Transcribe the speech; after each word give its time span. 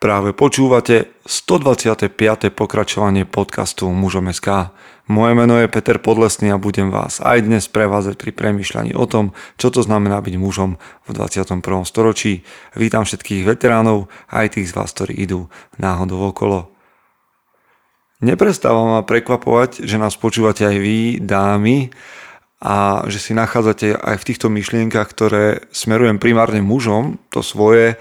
Práve 0.00 0.32
počúvate 0.32 1.12
125. 1.28 2.08
pokračovanie 2.56 3.28
podcastu 3.28 3.92
Mužom 3.92 4.32
SK. 4.32 4.72
Moje 5.12 5.36
meno 5.36 5.60
je 5.60 5.68
Peter 5.68 6.00
Podlesný 6.00 6.48
a 6.48 6.56
budem 6.56 6.88
vás 6.88 7.20
aj 7.20 7.44
dnes 7.44 7.68
prevázať 7.68 8.16
pri 8.16 8.32
premyšľaní 8.32 8.96
o 8.96 9.04
tom, 9.04 9.36
čo 9.60 9.68
to 9.68 9.84
znamená 9.84 10.24
byť 10.24 10.40
mužom 10.40 10.80
v 11.04 11.10
21. 11.12 11.60
storočí. 11.84 12.48
Vítam 12.80 13.04
všetkých 13.04 13.44
veteránov, 13.44 14.08
aj 14.32 14.56
tých 14.56 14.72
z 14.72 14.80
vás, 14.80 14.88
ktorí 14.96 15.20
idú 15.20 15.52
náhodou 15.76 16.32
okolo. 16.32 16.72
Neprestáva 18.24 18.80
ma 18.80 19.00
prekvapovať, 19.04 19.84
že 19.84 20.00
nás 20.00 20.16
počúvate 20.16 20.64
aj 20.64 20.76
vy, 20.80 21.20
dámy, 21.20 21.92
a 22.60 23.04
že 23.04 23.20
si 23.20 23.36
nachádzate 23.36 24.00
aj 24.00 24.16
v 24.16 24.26
týchto 24.32 24.48
myšlienkach, 24.48 25.12
ktoré 25.12 25.64
smerujem 25.72 26.16
primárne 26.16 26.64
mužom, 26.64 27.20
to 27.28 27.44
svoje, 27.44 28.00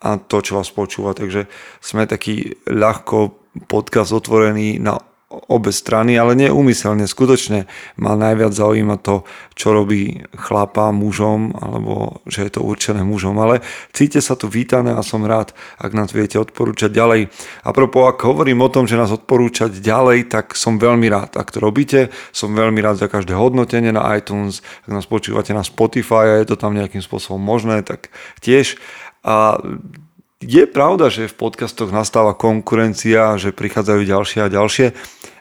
a 0.00 0.20
to, 0.20 0.44
čo 0.44 0.60
vás 0.60 0.68
počúva. 0.72 1.16
Takže 1.16 1.48
sme 1.80 2.04
taký 2.04 2.60
ľahko 2.68 3.36
podcast 3.68 4.12
otvorený 4.12 4.76
na 4.80 5.00
obe 5.26 5.74
strany, 5.74 6.14
ale 6.14 6.38
neumyselne, 6.38 7.02
skutočne 7.02 7.66
ma 7.98 8.14
najviac 8.14 8.54
zaujíma 8.54 9.02
to, 9.02 9.26
čo 9.58 9.74
robí 9.74 10.22
chlapa 10.38 10.94
mužom, 10.94 11.50
alebo 11.58 12.22
že 12.30 12.46
je 12.46 12.50
to 12.54 12.60
určené 12.62 13.02
mužom, 13.02 13.34
ale 13.42 13.58
cíte 13.90 14.22
sa 14.22 14.38
tu 14.38 14.46
vítané 14.46 14.94
a 14.94 15.02
som 15.02 15.26
rád, 15.26 15.50
ak 15.82 15.90
nás 15.98 16.14
viete 16.14 16.38
odporúčať 16.38 16.94
ďalej. 16.94 17.26
A 17.66 17.68
propos, 17.74 18.06
ak 18.06 18.22
hovorím 18.22 18.62
o 18.62 18.70
tom, 18.70 18.86
že 18.86 18.94
nás 18.94 19.10
odporúčať 19.10 19.82
ďalej, 19.82 20.30
tak 20.30 20.54
som 20.54 20.78
veľmi 20.78 21.10
rád, 21.10 21.34
ak 21.34 21.50
to 21.50 21.58
robíte, 21.58 22.14
som 22.30 22.54
veľmi 22.54 22.78
rád 22.78 23.02
za 23.02 23.10
každé 23.10 23.34
hodnotenie 23.34 23.90
na 23.90 24.06
iTunes, 24.14 24.62
ak 24.86 24.94
nás 24.94 25.10
počúvate 25.10 25.50
na 25.50 25.66
Spotify 25.66 26.38
a 26.38 26.38
je 26.38 26.54
to 26.54 26.56
tam 26.56 26.70
nejakým 26.70 27.02
spôsobom 27.02 27.42
možné, 27.42 27.82
tak 27.82 28.14
tiež 28.38 28.78
a 29.26 29.58
je 30.38 30.64
pravda, 30.70 31.10
že 31.10 31.26
v 31.26 31.34
podcastoch 31.34 31.90
nastáva 31.90 32.38
konkurencia, 32.38 33.34
že 33.34 33.50
prichádzajú 33.50 34.00
ďalšie 34.06 34.40
a 34.46 34.52
ďalšie, 34.52 34.86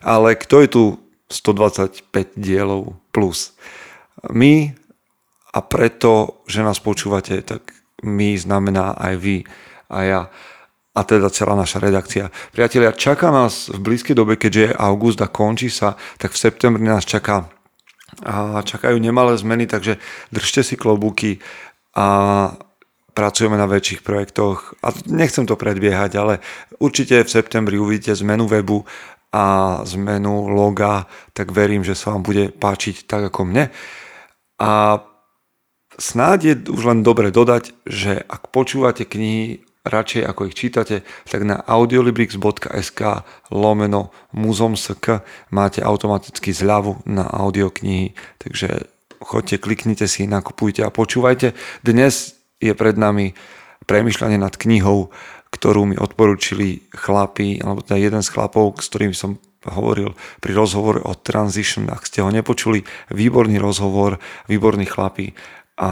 ale 0.01 0.33
kto 0.33 0.55
je 0.65 0.67
tu 0.67 0.83
125 1.29 2.09
dielov 2.33 2.97
plus? 3.13 3.53
My 4.33 4.73
a 5.53 5.59
preto, 5.61 6.41
že 6.49 6.65
nás 6.65 6.81
počúvate, 6.81 7.39
tak 7.45 7.71
my 8.03 8.35
znamená 8.35 8.97
aj 8.97 9.13
vy 9.21 9.37
a 9.87 9.97
ja 10.03 10.21
a 10.95 11.03
teda 11.03 11.27
celá 11.27 11.59
naša 11.59 11.83
redakcia. 11.83 12.31
Priatelia, 12.55 12.95
čaká 12.95 13.27
nás 13.27 13.67
v 13.67 13.83
blízkej 13.83 14.15
dobe, 14.15 14.39
keďže 14.39 14.71
je 14.71 14.77
august 14.79 15.19
a 15.19 15.27
končí 15.27 15.67
sa, 15.67 15.99
tak 16.15 16.31
v 16.31 16.39
septembri 16.39 16.87
nás 16.87 17.03
čaká 17.03 17.51
a 18.23 18.63
čakajú 18.63 18.95
nemalé 18.95 19.35
zmeny, 19.35 19.67
takže 19.67 19.99
držte 20.31 20.63
si 20.63 20.79
klobúky 20.79 21.43
a 21.91 22.55
pracujeme 23.15 23.55
na 23.55 23.65
väčších 23.65 24.03
projektoch 24.03 24.75
a 24.83 24.91
nechcem 25.07 25.47
to 25.47 25.55
predbiehať, 25.55 26.11
ale 26.19 26.43
určite 26.83 27.23
v 27.23 27.31
septembri 27.31 27.79
uvidíte 27.79 28.11
zmenu 28.19 28.45
webu 28.51 28.83
a 29.31 29.79
zmenu 29.87 30.51
loga, 30.51 31.07
tak 31.31 31.55
verím, 31.55 31.83
že 31.87 31.95
sa 31.95 32.11
vám 32.15 32.23
bude 32.27 32.51
páčiť 32.51 33.07
tak 33.07 33.31
ako 33.31 33.47
mne. 33.47 33.71
A 34.59 35.03
snáď 35.95 36.39
je 36.43 36.55
už 36.71 36.81
len 36.91 36.99
dobre 37.03 37.31
dodať, 37.31 37.71
že 37.87 38.19
ak 38.19 38.51
počúvate 38.51 39.07
knihy 39.07 39.63
radšej 39.85 40.23
ako 40.25 40.41
ich 40.49 40.55
čítate, 40.57 40.95
tak 41.29 41.45
na 41.45 41.61
audiolibrix.sk 41.61 43.01
lomeno 43.53 44.11
muzom.sk 44.33 45.23
máte 45.53 45.79
automaticky 45.85 46.51
zľavu 46.51 47.05
na 47.05 47.29
audioknihy, 47.29 48.17
takže 48.41 48.89
choďte, 49.21 49.61
kliknite 49.61 50.05
si, 50.09 50.25
nakupujte 50.25 50.81
a 50.81 50.89
počúvajte. 50.89 51.53
Dnes 51.85 52.34
je 52.65 52.75
pred 52.77 52.97
nami 52.97 53.37
premyšľanie 53.85 54.41
nad 54.41 54.53
knihou, 54.57 55.13
ktorú 55.53 55.87
mi 55.87 55.95
odporúčili 55.95 56.83
chlapi, 56.91 57.61
alebo 57.61 57.85
teda 57.85 58.01
jeden 58.01 58.21
z 58.25 58.31
chlapov, 58.33 58.81
s 58.81 58.89
ktorým 58.91 59.13
som 59.15 59.37
hovoril 59.65 60.13
pri 60.41 60.51
rozhovore 60.53 61.01
o 61.01 61.13
Transition. 61.17 61.89
Ak 61.89 62.05
ste 62.05 62.21
ho 62.21 62.29
nepočuli, 62.29 62.85
výborný 63.09 63.57
rozhovor, 63.57 64.21
výborný 64.45 64.85
chlapi 64.85 65.33
a 65.79 65.89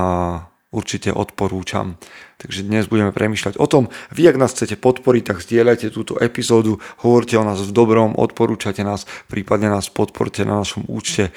určite 0.73 1.13
odporúčam. 1.13 2.01
Takže 2.41 2.65
dnes 2.65 2.89
budeme 2.89 3.13
premýšľať 3.13 3.61
o 3.61 3.69
tom, 3.69 3.93
vy 4.09 4.25
ak 4.27 4.41
nás 4.41 4.51
chcete 4.57 4.75
podporiť, 4.81 5.23
tak 5.31 5.37
zdieľajte 5.45 5.93
túto 5.93 6.17
epizódu, 6.17 6.81
hovorte 7.05 7.37
o 7.37 7.45
nás 7.45 7.61
v 7.61 7.71
dobrom, 7.71 8.17
odporúčate 8.17 8.81
nás, 8.81 9.05
prípadne 9.29 9.69
nás 9.69 9.87
podporte 9.87 10.41
na 10.43 10.59
našom 10.59 10.89
účte. 10.89 11.29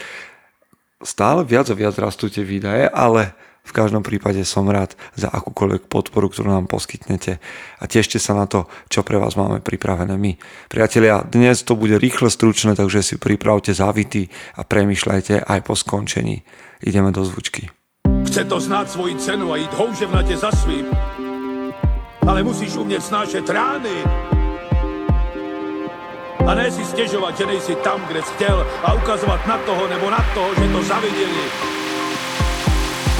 Stále 1.04 1.44
viac 1.44 1.68
a 1.68 1.76
viac 1.76 1.94
rastú 2.00 2.32
tie 2.32 2.42
výdaje, 2.42 2.88
ale 2.88 3.36
v 3.66 3.72
každom 3.74 4.06
prípade 4.06 4.46
som 4.46 4.70
rád 4.70 4.94
za 5.18 5.26
akúkoľvek 5.26 5.90
podporu, 5.90 6.30
ktorú 6.30 6.54
nám 6.54 6.70
poskytnete 6.70 7.42
a 7.82 7.84
tešte 7.90 8.22
sa 8.22 8.38
na 8.38 8.46
to, 8.46 8.70
čo 8.86 9.02
pre 9.02 9.18
vás 9.18 9.34
máme 9.34 9.58
pripravené 9.58 10.14
my. 10.14 10.38
Priatelia, 10.70 11.26
dnes 11.26 11.66
to 11.66 11.74
bude 11.74 11.98
rýchle 11.98 12.30
stručné, 12.30 12.78
takže 12.78 13.02
si 13.02 13.14
pripravte 13.18 13.74
závity 13.74 14.30
a 14.54 14.62
premyšľajte 14.62 15.42
aj 15.42 15.60
po 15.66 15.74
skončení. 15.74 16.46
Ideme 16.78 17.10
do 17.10 17.26
zvučky. 17.26 17.66
Chce 18.30 18.46
to 18.46 18.62
znáť 18.62 18.86
svoji 18.94 19.18
cenu 19.18 19.50
a 19.50 19.58
ísť 19.58 19.74
houževnate 19.74 20.34
za 20.38 20.54
svým. 20.54 20.86
Ale 22.22 22.46
musíš 22.46 22.78
umieť 22.78 23.02
snášať 23.02 23.44
rány. 23.50 23.96
A 26.46 26.54
ne 26.54 26.70
si 26.70 26.86
stiežovať, 26.86 27.42
že 27.42 27.44
nejsi 27.50 27.74
tam, 27.82 27.98
kde 28.06 28.22
si 28.22 28.30
chcel 28.38 28.62
a 28.62 28.94
ukazovať 28.94 29.40
na 29.50 29.58
toho 29.66 29.82
nebo 29.90 30.06
na 30.06 30.22
toho, 30.30 30.54
že 30.54 30.66
to 30.70 30.80
zavideli 30.86 31.42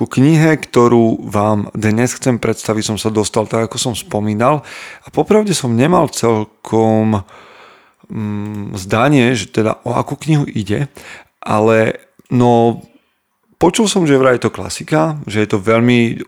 Ku 0.00 0.08
knihe, 0.08 0.56
ktorú 0.56 1.28
vám 1.28 1.68
dnes 1.76 2.16
chcem 2.16 2.40
predstaviť, 2.40 2.88
som 2.88 2.96
sa 2.96 3.12
dostal 3.12 3.44
tak, 3.44 3.68
ako 3.68 3.76
som 3.76 3.92
spomínal. 3.92 4.64
A 5.04 5.12
popravde 5.12 5.52
som 5.52 5.76
nemal 5.76 6.08
celkom 6.08 7.20
mm, 8.08 8.80
zdanie, 8.80 9.36
že 9.36 9.52
teda 9.52 9.84
o 9.84 9.92
akú 9.92 10.16
knihu 10.16 10.48
ide, 10.48 10.88
ale 11.36 12.00
no 12.32 12.80
počul 13.60 13.92
som, 13.92 14.08
že 14.08 14.16
vraj 14.16 14.40
je 14.40 14.48
to 14.48 14.56
klasika, 14.56 15.20
že 15.28 15.44
je 15.44 15.52
to 15.52 15.60
veľmi 15.60 16.24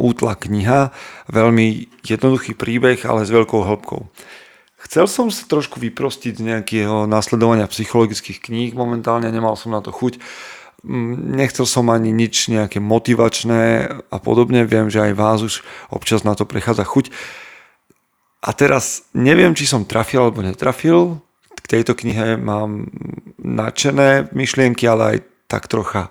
útla 0.00 0.32
kniha, 0.40 0.88
veľmi 1.28 1.92
jednoduchý 2.00 2.56
príbeh, 2.56 3.04
ale 3.04 3.28
s 3.28 3.36
veľkou 3.36 3.60
hĺbkou. 3.68 4.00
Chcel 4.80 5.04
som 5.04 5.28
sa 5.28 5.44
trošku 5.44 5.76
vyprostiť 5.76 6.40
z 6.40 6.46
nejakého 6.56 7.04
následovania 7.04 7.68
psychologických 7.68 8.40
kníh, 8.40 8.72
momentálne 8.72 9.28
nemal 9.28 9.60
som 9.60 9.76
na 9.76 9.84
to 9.84 9.92
chuť, 9.92 10.16
nechcel 10.84 11.68
som 11.68 11.88
ani 11.92 12.12
nič 12.12 12.48
nejaké 12.48 12.80
motivačné 12.80 13.88
a 14.08 14.16
podobne. 14.20 14.64
Viem, 14.64 14.88
že 14.88 15.00
aj 15.00 15.12
vás 15.16 15.38
už 15.44 15.60
občas 15.92 16.24
na 16.24 16.32
to 16.32 16.48
prechádza 16.48 16.84
chuť. 16.84 17.12
A 18.40 18.56
teraz 18.56 19.04
neviem, 19.12 19.52
či 19.52 19.68
som 19.68 19.84
trafil 19.84 20.24
alebo 20.24 20.40
netrafil. 20.40 21.20
K 21.60 21.66
tejto 21.68 21.92
knihe 21.92 22.40
mám 22.40 22.88
nadšené 23.36 24.32
myšlienky, 24.32 24.88
ale 24.88 25.02
aj 25.04 25.18
tak 25.50 25.68
trocha 25.68 26.08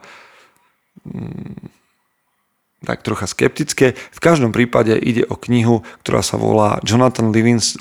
mm, 1.09 1.73
tak 2.85 3.03
trocha 3.03 3.27
skeptické. 3.27 3.91
V 3.91 4.19
každom 4.23 4.55
prípade 4.55 4.95
ide 4.95 5.27
o 5.27 5.35
knihu, 5.35 5.83
ktorá 6.03 6.23
sa 6.23 6.39
volá 6.39 6.79
Jonathan 6.87 7.33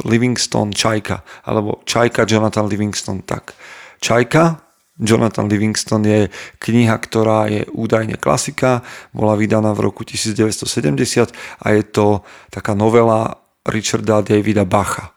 Livingston 0.03 0.75
Čajka, 0.75 1.22
alebo 1.47 1.87
Čajka 1.87 2.26
Jonathan 2.26 2.66
Livingston, 2.66 3.22
tak. 3.22 3.55
Čajka 4.03 4.67
Jonathan 4.98 5.47
Livingston 5.47 6.03
je 6.03 6.26
kniha, 6.58 6.99
ktorá 6.99 7.46
je 7.46 7.62
údajne 7.70 8.19
klasika, 8.19 8.82
bola 9.14 9.38
vydaná 9.38 9.70
v 9.70 9.87
roku 9.87 10.02
1970 10.02 11.31
a 11.62 11.67
je 11.70 11.82
to 11.87 12.26
taká 12.50 12.75
novela 12.75 13.38
Richarda 13.62 14.26
Davida 14.26 14.67
Bacha. 14.67 15.14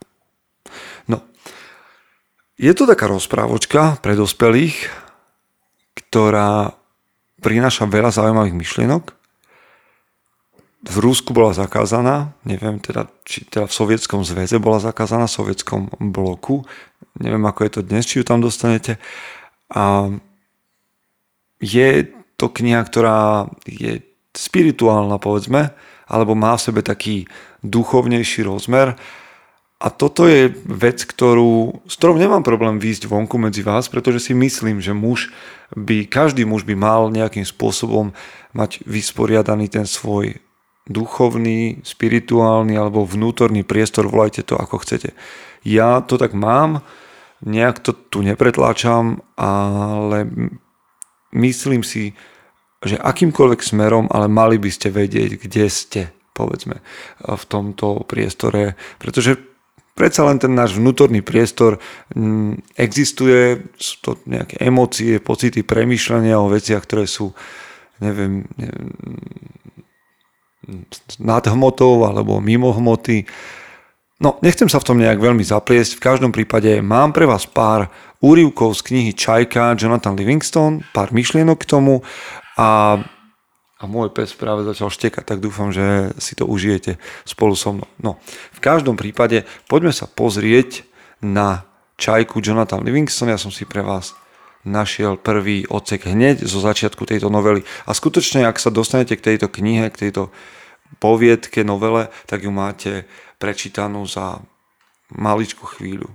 No, 1.10 1.26
je 2.62 2.72
to 2.78 2.86
taká 2.86 3.10
rozprávočka 3.10 3.98
pre 4.06 4.14
dospelých, 4.14 4.94
ktorá 5.98 6.78
prináša 7.42 7.90
veľa 7.90 8.14
zaujímavých 8.14 8.56
myšlienok. 8.56 9.04
V 10.82 10.98
Rúsku 10.98 11.34
bola 11.34 11.54
zakázaná, 11.54 12.34
neviem 12.42 12.82
teda, 12.82 13.06
či 13.22 13.46
teda 13.46 13.70
v 13.70 13.74
Sovietskom 13.74 14.26
zväze 14.26 14.58
bola 14.58 14.82
zakázaná, 14.82 15.30
v 15.30 15.38
Sovietskom 15.38 15.94
bloku, 16.10 16.66
neviem 17.22 17.42
ako 17.46 17.66
je 17.66 17.72
to 17.78 17.82
dnes, 17.86 18.06
či 18.10 18.22
ju 18.22 18.26
tam 18.26 18.42
dostanete, 18.42 18.98
a 19.72 20.12
je 21.64 22.12
to 22.36 22.52
kniha, 22.52 22.82
ktorá 22.84 23.48
je 23.64 24.04
spirituálna, 24.36 25.22
povedzme, 25.22 25.72
alebo 26.12 26.36
má 26.36 26.58
v 26.60 26.66
sebe 26.68 26.82
taký 26.84 27.30
duchovnejší 27.64 28.44
rozmer. 28.44 29.00
A 29.82 29.90
toto 29.90 30.30
je 30.30 30.54
vec, 30.70 31.02
ktorú, 31.02 31.82
s 31.90 31.98
ktorou 31.98 32.14
nemám 32.14 32.46
problém 32.46 32.78
výjsť 32.78 33.10
vonku 33.10 33.42
medzi 33.42 33.66
vás, 33.66 33.90
pretože 33.90 34.30
si 34.30 34.34
myslím, 34.38 34.78
že 34.78 34.94
muž 34.94 35.34
by, 35.74 36.06
každý 36.06 36.46
muž 36.46 36.70
by 36.70 36.78
mal 36.78 37.10
nejakým 37.10 37.48
spôsobom 37.48 38.14
mať 38.54 38.86
vysporiadaný 38.86 39.74
ten 39.74 39.90
svoj 39.90 40.38
duchovný, 40.86 41.82
spirituálny 41.82 42.78
alebo 42.78 43.08
vnútorný 43.08 43.66
priestor, 43.66 44.06
volajte 44.06 44.46
to 44.46 44.58
ako 44.58 44.82
chcete. 44.86 45.18
Ja 45.66 46.02
to 46.02 46.18
tak 46.18 46.34
mám, 46.38 46.86
nejak 47.42 47.82
to 47.82 47.92
tu 47.94 48.22
nepretláčam, 48.22 49.22
ale 49.38 50.30
myslím 51.34 51.82
si, 51.82 52.14
že 52.82 52.98
akýmkoľvek 52.98 53.62
smerom, 53.62 54.10
ale 54.10 54.26
mali 54.26 54.58
by 54.58 54.70
ste 54.74 54.90
vedieť, 54.90 55.46
kde 55.46 55.66
ste, 55.70 56.02
povedzme, 56.34 56.82
v 57.22 57.44
tomto 57.46 58.06
priestore, 58.10 58.74
pretože 58.98 59.38
predsa 59.94 60.26
len 60.26 60.42
ten 60.42 60.54
náš 60.58 60.78
vnútorný 60.78 61.22
priestor 61.22 61.78
existuje, 62.74 63.70
sú 63.78 63.96
to 64.02 64.12
nejaké 64.26 64.58
emócie, 64.62 65.22
pocity, 65.22 65.62
premýšľania 65.62 66.42
o 66.42 66.50
veciach, 66.50 66.82
ktoré 66.82 67.06
sú, 67.06 67.38
neviem, 68.02 68.50
neviem 68.58 68.90
nad 71.18 71.44
hmotou 71.50 72.06
alebo 72.06 72.38
mimo 72.38 72.70
hmoty. 72.74 73.26
No, 74.22 74.38
nechcem 74.46 74.70
sa 74.70 74.78
v 74.78 74.86
tom 74.86 75.02
nejak 75.02 75.18
veľmi 75.18 75.42
zapliesť, 75.42 75.98
v 75.98 76.06
každom 76.06 76.30
prípade 76.30 76.70
mám 76.86 77.10
pre 77.10 77.26
vás 77.26 77.50
pár 77.50 77.90
úrivkov 78.22 78.78
z 78.78 78.94
knihy 78.94 79.12
Čajka 79.18 79.74
Jonathan 79.74 80.14
Livingston, 80.14 80.86
pár 80.94 81.10
myšlienok 81.10 81.66
k 81.66 81.70
tomu 81.70 82.06
a 82.54 83.02
a 83.82 83.90
môj 83.90 84.14
pes 84.14 84.30
práve 84.38 84.62
začal 84.62 84.94
štekať, 84.94 85.26
tak 85.26 85.42
dúfam, 85.42 85.74
že 85.74 86.14
si 86.22 86.38
to 86.38 86.46
užijete 86.46 87.02
spolu 87.26 87.58
so 87.58 87.74
mnou. 87.74 87.90
No, 87.98 88.22
v 88.54 88.62
každom 88.62 88.94
prípade 88.94 89.42
poďme 89.66 89.90
sa 89.90 90.06
pozrieť 90.06 90.86
na 91.18 91.66
čajku 91.98 92.46
Jonathan 92.46 92.86
Livingston. 92.86 93.34
Ja 93.34 93.42
som 93.42 93.50
si 93.50 93.66
pre 93.66 93.82
vás 93.82 94.14
našiel 94.62 95.18
prvý 95.18 95.66
odsek 95.66 96.06
hneď 96.06 96.46
zo 96.46 96.62
začiatku 96.62 97.10
tejto 97.10 97.34
novely. 97.34 97.66
A 97.90 97.98
skutočne, 97.98 98.46
ak 98.46 98.62
sa 98.62 98.70
dostanete 98.70 99.18
k 99.18 99.34
tejto 99.34 99.50
knihe, 99.50 99.90
k 99.90 99.98
tejto 99.98 100.30
poviedke, 101.02 101.66
novele, 101.66 102.14
tak 102.30 102.46
ju 102.46 102.54
máte 102.54 103.10
prečítanú 103.42 104.06
za 104.06 104.38
maličku 105.10 105.66
chvíľu. 105.66 106.08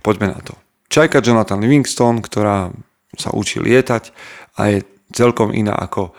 Poďme 0.00 0.32
na 0.32 0.40
to. 0.40 0.56
Čajka 0.88 1.20
Jonathan 1.20 1.60
Livingston, 1.60 2.24
ktorá 2.24 2.72
sa 3.14 3.30
učí 3.36 3.60
lietať 3.60 4.10
a 4.56 4.72
je 4.72 4.78
celkom 5.12 5.52
iná 5.52 5.76
ako 5.76 6.16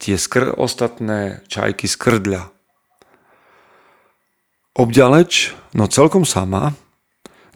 tie 0.00 0.16
skr- 0.18 0.52
ostatné 0.56 1.44
čajky 1.46 1.86
z 1.86 1.96
krdľa. 1.96 2.42
Obďaleč, 4.76 5.52
no 5.76 5.86
celkom 5.90 6.24
sama, 6.24 6.72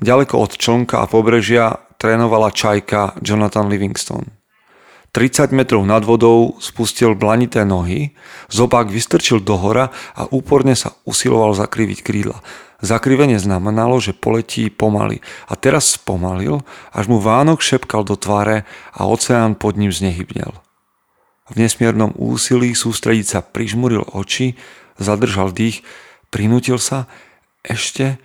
ďaleko 0.03 0.35
od 0.41 0.53
člnka 0.61 1.01
a 1.01 1.09
pobrežia 1.09 1.81
trénovala 1.97 2.53
čajka 2.53 3.17
Jonathan 3.25 3.71
Livingston. 3.71 4.34
30 5.15 5.55
metrov 5.55 5.87
nad 5.87 6.03
vodou 6.03 6.59
spustil 6.59 7.15
blanité 7.15 7.63
nohy, 7.63 8.11
zobák 8.51 8.91
vystrčil 8.91 9.39
do 9.39 9.55
hora 9.55 9.95
a 10.19 10.27
úporne 10.35 10.75
sa 10.75 10.99
usiloval 11.07 11.55
zakriviť 11.55 12.03
krídla. 12.03 12.43
Zakrivenie 12.83 13.39
znamenalo, 13.39 14.03
že 14.03 14.11
poletí 14.11 14.75
pomaly 14.75 15.23
a 15.47 15.55
teraz 15.55 15.95
spomalil, 15.95 16.67
až 16.91 17.07
mu 17.07 17.23
Vánok 17.23 17.63
šepkal 17.63 18.03
do 18.03 18.19
tváre 18.19 18.67
a 18.91 19.07
oceán 19.07 19.55
pod 19.55 19.79
ním 19.79 19.95
znehybnel. 19.95 20.51
V 21.47 21.55
nesmiernom 21.63 22.11
úsilí 22.19 22.75
sústrediť 22.75 23.27
sa 23.39 23.41
prižmuril 23.41 24.03
oči, 24.19 24.59
zadržal 24.99 25.55
dých, 25.55 25.87
prinútil 26.35 26.83
sa 26.83 27.07
ešte 27.63 28.19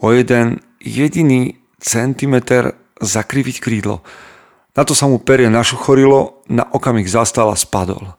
o 0.00 0.08
jeden 0.16 0.64
jediný 0.80 1.60
centimeter 1.76 2.72
zakriviť 3.04 3.56
krídlo. 3.60 4.00
Na 4.72 4.88
to 4.88 4.96
sa 4.96 5.04
mu 5.04 5.20
perie 5.20 5.52
našuchorilo, 5.52 6.44
na 6.48 6.64
okamih 6.64 7.04
zastal 7.04 7.52
a 7.52 7.56
spadol. 7.56 8.16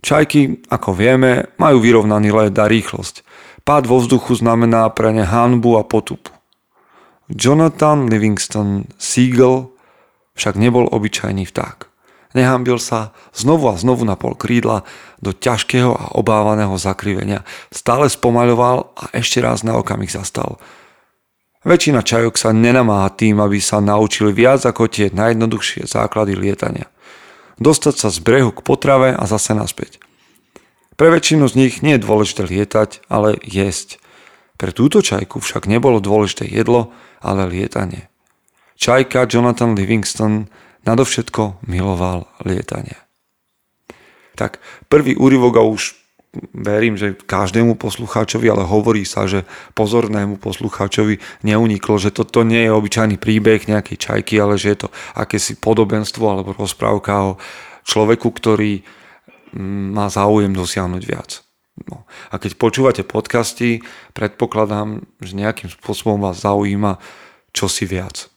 Čajky, 0.00 0.64
ako 0.70 0.96
vieme, 0.96 1.52
majú 1.60 1.82
vyrovnaný 1.82 2.30
let 2.32 2.56
a 2.56 2.70
rýchlosť. 2.70 3.26
Pád 3.66 3.84
vo 3.90 4.00
vzduchu 4.00 4.38
znamená 4.40 4.88
pre 4.94 5.12
ne 5.12 5.26
hanbu 5.26 5.76
a 5.76 5.84
potupu. 5.84 6.32
Jonathan 7.30 8.10
Livingston 8.10 8.90
Siegel 8.96 9.70
však 10.34 10.56
nebol 10.56 10.88
obyčajný 10.88 11.46
vták. 11.46 11.86
Nehambil 12.32 12.78
sa, 12.78 13.10
znovu 13.34 13.66
a 13.70 13.74
znovu 13.74 14.06
na 14.06 14.14
pol 14.14 14.38
krídla 14.38 14.86
do 15.18 15.34
ťažkého 15.34 15.90
a 15.90 16.14
obávaného 16.14 16.78
zakrivenia. 16.78 17.42
Stále 17.74 18.06
spomaľoval 18.06 18.94
a 18.94 19.04
ešte 19.18 19.42
raz 19.42 19.66
na 19.66 19.74
okamih 19.74 20.10
zastal. 20.10 20.62
Väčšina 21.60 22.00
čajok 22.00 22.40
sa 22.40 22.56
nenamáha 22.56 23.12
tým, 23.12 23.36
aby 23.36 23.60
sa 23.60 23.84
naučili 23.84 24.32
viac 24.32 24.64
ako 24.64 24.88
tie 24.88 25.12
najjednoduchšie 25.12 25.84
základy 25.84 26.32
lietania. 26.32 26.88
Dostať 27.60 27.94
sa 28.00 28.08
z 28.08 28.18
brehu 28.24 28.48
k 28.48 28.64
potrave 28.64 29.12
a 29.12 29.24
zase 29.28 29.52
naspäť. 29.52 30.00
Pre 30.96 31.12
väčšinu 31.12 31.44
z 31.52 31.54
nich 31.60 31.74
nie 31.84 32.00
je 32.00 32.04
dôležité 32.04 32.48
lietať, 32.48 33.04
ale 33.12 33.36
jesť. 33.44 34.00
Pre 34.56 34.72
túto 34.72 35.04
čajku 35.04 35.40
však 35.44 35.68
nebolo 35.68 36.00
dôležité 36.00 36.48
jedlo, 36.48 36.96
ale 37.20 37.44
lietanie. 37.44 38.08
Čajka 38.80 39.28
Jonathan 39.28 39.76
Livingston 39.76 40.48
nadovšetko 40.88 41.60
miloval 41.68 42.24
lietanie. 42.40 42.96
Tak 44.32 44.64
prvý 44.88 45.12
úryvok 45.20 45.60
a 45.60 45.62
už 45.68 45.99
verím, 46.54 46.94
že 46.94 47.18
každému 47.18 47.74
poslucháčovi, 47.74 48.46
ale 48.46 48.62
hovorí 48.62 49.02
sa, 49.02 49.26
že 49.26 49.42
pozornému 49.74 50.38
poslucháčovi 50.38 51.18
neuniklo, 51.42 51.98
že 51.98 52.14
toto 52.14 52.46
nie 52.46 52.70
je 52.70 52.70
obyčajný 52.70 53.18
príbeh 53.18 53.66
nejakej 53.66 53.98
čajky, 53.98 54.38
ale 54.38 54.54
že 54.54 54.74
je 54.74 54.78
to 54.86 54.88
akési 55.18 55.58
podobenstvo 55.58 56.22
alebo 56.22 56.54
rozprávka 56.54 57.34
o 57.34 57.38
človeku, 57.82 58.30
ktorý 58.30 58.86
mm, 59.50 59.90
má 59.90 60.06
záujem 60.06 60.54
dosiahnuť 60.54 61.02
viac. 61.02 61.42
No. 61.90 62.06
A 62.30 62.38
keď 62.38 62.54
počúvate 62.60 63.02
podcasty, 63.02 63.82
predpokladám, 64.14 65.02
že 65.18 65.34
nejakým 65.34 65.72
spôsobom 65.72 66.22
vás 66.22 66.46
zaujíma 66.46 67.02
čosi 67.50 67.90
viac. 67.90 68.29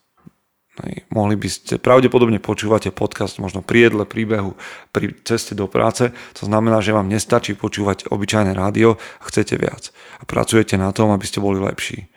Mohli 1.14 1.38
by 1.38 1.50
ste, 1.54 1.74
pravdepodobne 1.78 2.42
počúvate 2.42 2.90
podcast 2.90 3.38
možno 3.38 3.62
pri 3.62 3.94
jedle, 3.94 4.10
príbehu, 4.10 4.58
pri 4.90 5.14
ceste 5.22 5.54
do 5.54 5.70
práce. 5.70 6.10
To 6.42 6.50
znamená, 6.50 6.82
že 6.82 6.98
vám 6.98 7.06
nestačí 7.06 7.54
počúvať 7.54 8.10
obyčajné 8.10 8.58
rádio 8.58 8.98
a 9.22 9.24
chcete 9.30 9.54
viac. 9.62 9.94
A 10.18 10.26
pracujete 10.26 10.74
na 10.82 10.90
tom, 10.90 11.14
aby 11.14 11.30
ste 11.30 11.38
boli 11.38 11.62
lepší. 11.62 12.10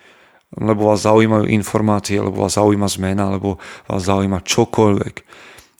Lebo 0.56 0.88
vás 0.88 1.04
zaujímajú 1.04 1.44
informácie, 1.52 2.16
lebo 2.16 2.48
vás 2.48 2.56
zaujíma 2.56 2.88
zmena, 2.88 3.28
lebo 3.36 3.60
vás 3.92 4.08
zaujíma 4.08 4.40
čokoľvek. 4.40 5.14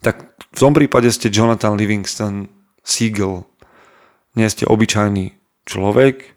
Tak 0.05 0.17
v 0.52 0.58
tom 0.61 0.76
prípade 0.76 1.09
ste 1.09 1.33
Jonathan 1.33 1.80
Livingston 1.80 2.45
Siegel. 2.85 3.49
Nie 4.37 4.52
ste 4.52 4.68
obyčajný 4.68 5.33
človek 5.64 6.37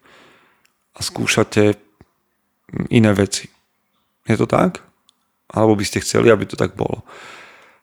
a 0.95 0.99
skúšate 1.03 1.75
iné 2.87 3.11
veci. 3.11 3.51
Je 4.23 4.39
to 4.39 4.47
tak? 4.47 4.88
Alebo 5.49 5.73
by 5.75 5.85
ste 5.85 6.03
chceli, 6.05 6.29
aby 6.29 6.45
to 6.45 6.55
tak 6.55 6.77
bolo. 6.77 7.03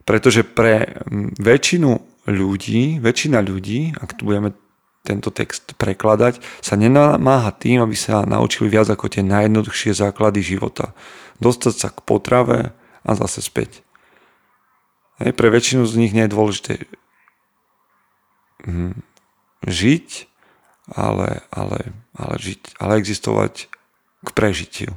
Pretože 0.06 0.46
pre 0.46 1.02
väčšinu 1.42 1.90
ľudí, 2.30 3.02
väčšina 3.02 3.42
ľudí, 3.42 3.94
ak 3.98 4.14
tu 4.18 4.30
budeme 4.30 4.54
tento 5.06 5.30
text 5.30 5.78
prekladať, 5.78 6.42
sa 6.62 6.74
nenamáha 6.74 7.54
tým, 7.54 7.82
aby 7.82 7.94
sa 7.94 8.26
naučili 8.26 8.66
viac 8.70 8.90
ako 8.90 9.06
tie 9.06 9.22
najjednoduchšie 9.22 9.94
základy 9.94 10.42
života. 10.42 10.94
Dostať 11.38 11.74
sa 11.74 11.88
k 11.94 12.02
potrave 12.02 12.74
a 13.06 13.10
zase 13.14 13.42
späť. 13.42 13.86
Hej, 15.22 15.34
pre 15.34 15.48
väčšinu 15.50 15.86
z 15.86 15.94
nich 15.98 16.12
nie 16.12 16.26
je 16.26 16.34
dôležité 16.34 16.74
žiť, 19.62 20.08
ale, 20.90 21.46
ale, 21.54 21.80
ale, 22.18 22.34
žiť, 22.38 22.78
ale 22.82 22.98
existovať 22.98 23.70
k 24.26 24.28
prežitiu. 24.34 24.90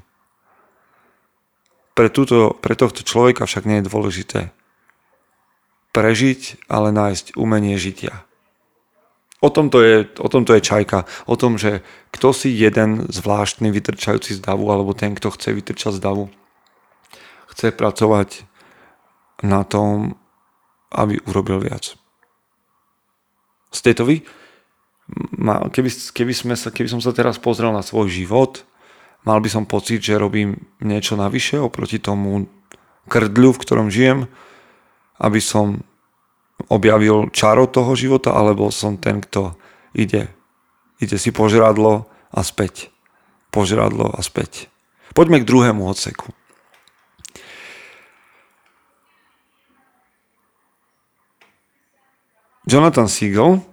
Pre, 1.99 2.07
túto, 2.07 2.55
pre 2.63 2.79
tohto 2.79 3.03
človeka 3.03 3.43
však 3.43 3.67
nie 3.67 3.83
je 3.83 3.89
dôležité 3.91 4.39
prežiť, 5.91 6.71
ale 6.71 6.95
nájsť 6.95 7.35
umenie 7.35 7.75
žitia. 7.75 8.23
O 9.43 9.51
tomto, 9.51 9.83
je, 9.83 10.07
o 10.15 10.31
tomto 10.31 10.55
je 10.55 10.63
čajka. 10.63 11.03
O 11.27 11.35
tom, 11.35 11.59
že 11.59 11.83
kto 12.15 12.31
si 12.31 12.55
jeden 12.55 13.03
zvláštny 13.11 13.67
vytrčajúci 13.67 14.39
z 14.39 14.39
davu, 14.39 14.71
alebo 14.71 14.95
ten, 14.95 15.11
kto 15.11 15.27
chce 15.27 15.51
vytrčať 15.51 15.99
z 15.99 16.01
davu, 16.03 16.31
chce 17.51 17.75
pracovať 17.75 18.47
na 19.43 19.67
tom, 19.67 20.15
aby 20.95 21.19
urobil 21.27 21.59
viac. 21.59 21.99
Ste 23.75 23.91
to 23.91 24.07
vy? 24.07 24.23
Keby, 25.75 25.89
keby, 26.15 26.31
sme 26.31 26.55
sa, 26.55 26.71
keby 26.71 26.87
som 26.87 27.03
sa 27.03 27.11
teraz 27.11 27.35
pozrel 27.35 27.75
na 27.75 27.83
svoj 27.83 28.07
život, 28.07 28.63
mal 29.23 29.39
by 29.39 29.49
som 29.51 29.69
pocit, 29.69 30.03
že 30.03 30.19
robím 30.19 30.55
niečo 30.79 31.19
navyše 31.19 31.59
oproti 31.59 31.99
tomu 31.99 32.47
krdľu, 33.09 33.49
v 33.55 33.61
ktorom 33.61 33.87
žijem, 33.89 34.29
aby 35.19 35.41
som 35.41 35.83
objavil 36.67 37.31
čaro 37.31 37.65
toho 37.67 37.95
života, 37.95 38.35
alebo 38.35 38.67
som 38.69 38.99
ten, 38.99 39.23
kto 39.23 39.55
ide, 39.95 40.27
ide 40.99 41.17
si 41.17 41.31
požradlo 41.31 42.11
a 42.29 42.39
späť. 42.43 42.93
požradlo 43.49 44.13
a 44.13 44.21
späť. 44.21 44.69
Poďme 45.17 45.41
k 45.41 45.49
druhému 45.49 45.81
odseku. 45.89 46.29
Jonathan 52.69 53.09
Siegel 53.09 53.65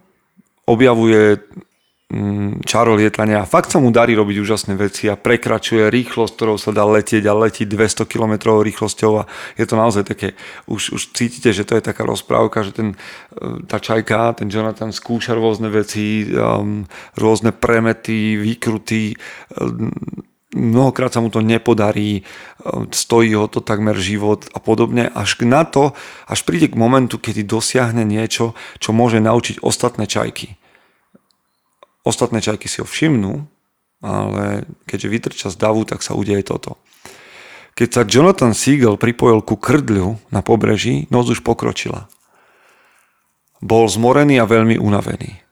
objavuje 0.65 1.45
čaro 2.63 2.95
lietania 2.95 3.43
fakt 3.43 3.75
sa 3.75 3.83
mu 3.83 3.91
darí 3.91 4.15
robiť 4.15 4.39
úžasné 4.39 4.79
veci 4.79 5.11
a 5.11 5.19
prekračuje 5.19 5.91
rýchlosť, 5.91 6.33
ktorou 6.39 6.55
sa 6.55 6.71
dá 6.71 6.87
letieť 6.87 7.27
a 7.27 7.35
letí 7.35 7.67
200 7.67 8.07
km 8.07 8.63
rýchlosťou 8.63 9.13
a 9.19 9.23
je 9.59 9.67
to 9.67 9.75
naozaj 9.75 10.07
také, 10.07 10.39
už, 10.71 10.95
už 10.95 11.03
cítite, 11.19 11.51
že 11.51 11.67
to 11.67 11.75
je 11.75 11.83
taká 11.83 12.07
rozprávka, 12.07 12.63
že 12.63 12.79
ten, 12.79 12.89
e, 13.35 13.67
tá 13.67 13.83
čajka, 13.83 14.39
ten 14.39 14.47
Jonathan 14.47 14.95
skúša 14.95 15.35
rôzne 15.35 15.67
veci, 15.67 16.31
um, 16.31 16.87
rôzne 17.19 17.51
premety, 17.51 18.39
výkruty, 18.39 19.19
um, 19.59 19.91
mnohokrát 20.55 21.11
sa 21.11 21.19
mu 21.19 21.29
to 21.29 21.43
nepodarí, 21.43 22.23
stojí 22.95 23.35
ho 23.35 23.51
to 23.51 23.61
takmer 23.61 23.99
život 23.99 24.47
a 24.55 24.63
podobne, 24.63 25.11
až 25.11 25.43
na 25.43 25.67
to, 25.67 25.93
až 26.31 26.47
príde 26.47 26.71
k 26.71 26.81
momentu, 26.81 27.19
kedy 27.19 27.45
dosiahne 27.45 28.07
niečo, 28.07 28.57
čo 28.81 28.95
môže 28.95 29.21
naučiť 29.21 29.61
ostatné 29.61 30.09
čajky. 30.09 30.57
Ostatné 32.07 32.39
čajky 32.39 32.71
si 32.71 32.79
ho 32.79 32.87
všimnú, 32.87 33.51
ale 33.99 34.71
keďže 34.87 35.11
vytrča 35.11 35.49
z 35.51 35.59
davu, 35.59 35.83
tak 35.83 36.07
sa 36.07 36.15
udeje 36.15 36.47
toto. 36.47 36.79
Keď 37.75 37.89
sa 37.91 38.03
Jonathan 38.07 38.55
Siegel 38.55 38.95
pripojil 38.95 39.43
ku 39.43 39.59
krdľu 39.59 40.31
na 40.31 40.41
pobreží, 40.41 41.11
noc 41.11 41.29
už 41.29 41.43
pokročila. 41.43 42.07
Bol 43.59 43.91
zmorený 43.91 44.39
a 44.39 44.47
veľmi 44.47 44.79
unavený. 44.79 45.43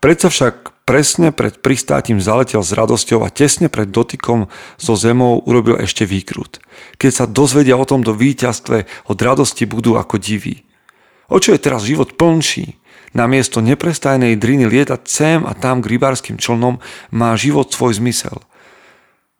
Predsa 0.00 0.32
však 0.32 0.86
presne 0.88 1.34
pred 1.34 1.60
pristátím 1.60 2.22
zaletel 2.22 2.64
s 2.64 2.72
radosťou 2.72 3.26
a 3.26 3.34
tesne 3.34 3.68
pred 3.68 3.90
dotykom 3.92 4.48
so 4.80 4.94
zemou 4.96 5.42
urobil 5.44 5.76
ešte 5.76 6.08
výkrut. 6.08 6.62
Keď 6.96 7.12
sa 7.12 7.24
dozvedia 7.28 7.76
o 7.76 7.84
tomto 7.84 8.16
víťazstve, 8.16 9.10
od 9.10 9.18
radosti 9.18 9.68
budú 9.68 10.00
ako 10.00 10.16
diví. 10.16 10.64
O 11.28 11.36
čo 11.42 11.52
je 11.52 11.60
teraz 11.60 11.84
život 11.84 12.16
plnší? 12.16 12.77
Namiesto 13.16 13.64
neprestajnej 13.64 14.36
driny 14.36 14.68
lietať 14.68 15.00
sem 15.08 15.40
a 15.48 15.56
tam 15.56 15.80
k 15.80 15.96
rybárským 15.96 16.36
člnom 16.36 16.80
má 17.08 17.32
život 17.40 17.72
svoj 17.72 17.96
zmysel. 18.00 18.44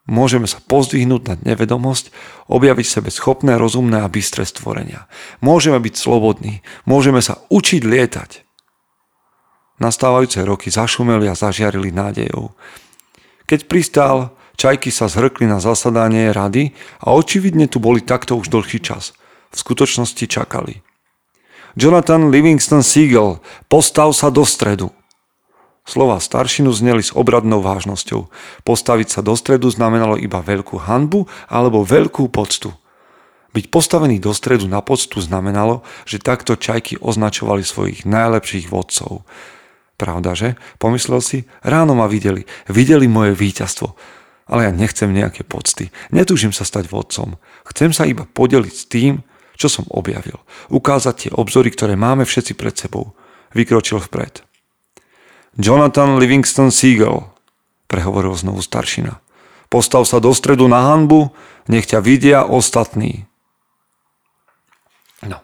Môžeme 0.09 0.49
sa 0.49 0.57
pozdvihnúť 0.65 1.23
nad 1.29 1.41
nevedomosť, 1.45 2.09
objaviť 2.49 2.87
v 2.89 2.95
sebe 2.97 3.11
schopné, 3.13 3.61
rozumné 3.61 4.01
a 4.01 4.09
bystré 4.09 4.49
stvorenia. 4.49 5.05
Môžeme 5.45 5.77
byť 5.77 5.95
slobodní, 6.01 6.65
môžeme 6.89 7.21
sa 7.21 7.45
učiť 7.53 7.85
lietať. 7.85 8.31
Nastávajúce 9.79 10.41
roky 10.49 10.73
zašumeli 10.73 11.29
a 11.29 11.37
zažiarili 11.37 11.93
nádejou. 11.93 12.57
Keď 13.45 13.69
pristál, 13.69 14.33
čajky 14.57 14.89
sa 14.89 15.13
zhrkli 15.13 15.45
na 15.45 15.61
zasadanie 15.61 16.33
rady 16.33 16.73
a 17.05 17.13
očividne 17.13 17.69
tu 17.69 17.77
boli 17.77 18.01
takto 18.01 18.41
už 18.41 18.49
dlhý 18.49 18.81
čas. 18.81 19.13
V 19.53 19.57
skutočnosti 19.61 20.25
čakali. 20.25 20.88
Jonathan 21.77 22.33
Livingston 22.33 22.81
Siegel, 22.81 23.43
postav 23.69 24.15
sa 24.17 24.33
do 24.33 24.47
stredu. 24.49 24.89
Slova 25.89 26.21
staršinu 26.21 26.69
zneli 26.69 27.01
s 27.01 27.17
obradnou 27.17 27.65
vážnosťou. 27.65 28.29
Postaviť 28.65 29.09
sa 29.09 29.21
do 29.25 29.33
stredu 29.33 29.73
znamenalo 29.73 30.21
iba 30.21 30.45
veľkú 30.45 30.77
hanbu 30.77 31.25
alebo 31.49 31.81
veľkú 31.81 32.29
poctu. 32.29 32.77
Byť 33.57 33.73
postavený 33.73 34.21
do 34.21 34.37
stredu 34.37 34.69
na 34.69 34.85
poctu 34.85 35.17
znamenalo, 35.25 35.81
že 36.05 36.21
takto 36.21 36.61
čajky 36.61 37.01
označovali 37.01 37.65
svojich 37.65 38.05
najlepších 38.05 38.69
vodcov. 38.69 39.25
Pravda, 39.97 40.37
že? 40.37 40.61
Pomyslel 40.77 41.25
si, 41.25 41.39
ráno 41.65 41.97
ma 41.97 42.05
videli, 42.05 42.45
videli 42.69 43.09
moje 43.09 43.33
víťazstvo. 43.33 43.97
Ale 44.53 44.69
ja 44.69 44.73
nechcem 44.73 45.09
nejaké 45.09 45.45
pocty. 45.45 45.89
Netúžim 46.13 46.53
sa 46.53 46.69
stať 46.69 46.93
vodcom. 46.93 47.41
Chcem 47.73 47.97
sa 47.97 48.05
iba 48.05 48.29
podeliť 48.29 48.75
s 48.77 48.85
tým, 48.93 49.25
čo 49.59 49.67
som 49.67 49.85
objavil. 49.91 50.39
Ukázať 50.71 51.15
tie 51.19 51.31
obzory, 51.35 51.75
ktoré 51.75 51.99
máme 51.99 52.23
všetci 52.23 52.55
pred 52.55 52.79
sebou. 52.79 53.19
Vykročil 53.51 53.99
vpred. 53.99 54.47
Jonathan 55.59 56.23
Livingston 56.23 56.71
Siegel, 56.71 57.27
prehovoril 57.91 58.39
znovu 58.39 58.63
staršina. 58.63 59.19
Postav 59.67 60.07
sa 60.07 60.23
do 60.23 60.31
stredu 60.31 60.71
na 60.71 60.95
hanbu, 60.95 61.35
nech 61.67 61.91
ťa 61.91 61.99
vidia 61.99 62.47
ostatní. 62.47 63.27
No. 65.27 65.43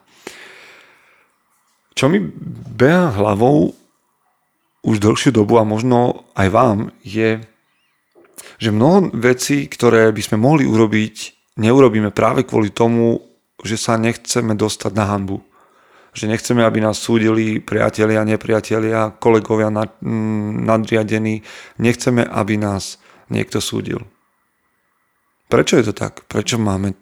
Čo 1.98 2.06
mi 2.06 2.22
beha 2.70 3.10
hlavou, 3.10 3.74
už 4.84 5.00
dlhšiu 5.02 5.34
dobu 5.34 5.58
a 5.58 5.66
možno 5.66 6.28
aj 6.38 6.48
vám 6.52 6.78
je, 7.02 7.42
že 8.60 8.70
mnoho 8.70 9.10
vecí, 9.16 9.66
ktoré 9.66 10.12
by 10.12 10.22
sme 10.22 10.36
mohli 10.38 10.68
urobiť, 10.68 11.16
neurobíme 11.58 12.12
práve 12.12 12.44
kvôli 12.44 12.70
tomu, 12.70 13.33
že 13.64 13.80
sa 13.80 13.96
nechceme 13.96 14.52
dostať 14.52 14.92
na 14.92 15.08
hanbu. 15.08 15.40
Že 16.14 16.30
nechceme, 16.30 16.62
aby 16.62 16.78
nás 16.78 17.00
súdili 17.00 17.58
priatelia, 17.58 18.22
nepriatelia, 18.22 19.16
kolegovia 19.18 19.72
nad, 19.72 19.90
nadriadení. 20.68 21.42
Nechceme, 21.82 22.22
aby 22.22 22.54
nás 22.54 23.02
niekto 23.32 23.58
súdil. 23.58 24.04
Prečo 25.50 25.80
je 25.80 25.90
to 25.90 25.94
tak? 25.96 26.22
Prečo 26.30 26.60
máme 26.60 26.94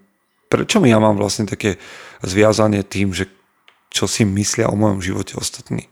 prečo 0.52 0.84
ja 0.84 1.00
mám 1.00 1.16
vlastne 1.16 1.48
také 1.48 1.80
zviazanie 2.20 2.84
tým, 2.84 3.16
že 3.16 3.24
čo 3.88 4.04
si 4.04 4.28
myslia 4.28 4.68
o 4.68 4.76
mojom 4.76 5.00
živote 5.00 5.40
ostatní? 5.40 5.88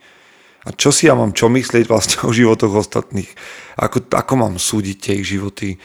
A 0.69 0.77
čo 0.77 0.93
si 0.93 1.09
ja 1.09 1.17
mám 1.17 1.33
čo 1.33 1.49
myslieť 1.49 1.89
vlastne 1.89 2.29
o 2.29 2.37
životoch 2.37 2.77
ostatných? 2.77 3.33
Ako, 3.81 4.05
ako 4.13 4.33
mám 4.37 4.61
súdiť 4.61 4.97
tie 5.01 5.15
ich 5.17 5.33
životy? 5.33 5.81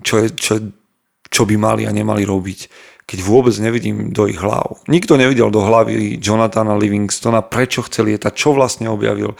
Čo, 0.00 0.24
je, 0.24 0.28
čo, 0.32 0.54
čo 1.28 1.42
by 1.44 1.60
mali 1.60 1.84
a 1.84 1.92
nemali 1.92 2.24
robiť? 2.24 2.60
Keď 3.08 3.18
vôbec 3.24 3.56
nevidím 3.56 4.12
do 4.12 4.28
ich 4.28 4.36
hlav. 4.36 4.84
Nikto 4.84 5.16
nevidel 5.16 5.48
do 5.48 5.64
hlavy 5.64 6.20
Jonathana 6.20 6.76
Livingstona, 6.76 7.40
prečo 7.40 7.80
chce 7.80 8.04
lietať, 8.04 8.32
čo 8.36 8.52
vlastne 8.52 8.92
objavil, 8.92 9.32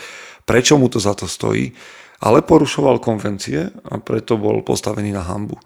prečo 0.49 0.81
mu 0.81 0.89
to 0.89 0.97
za 0.97 1.13
to 1.13 1.29
stojí, 1.29 1.77
ale 2.25 2.41
porušoval 2.41 2.97
konvencie 2.97 3.69
a 3.69 4.01
preto 4.01 4.41
bol 4.41 4.65
postavený 4.65 5.13
na 5.13 5.21
hambu. 5.21 5.61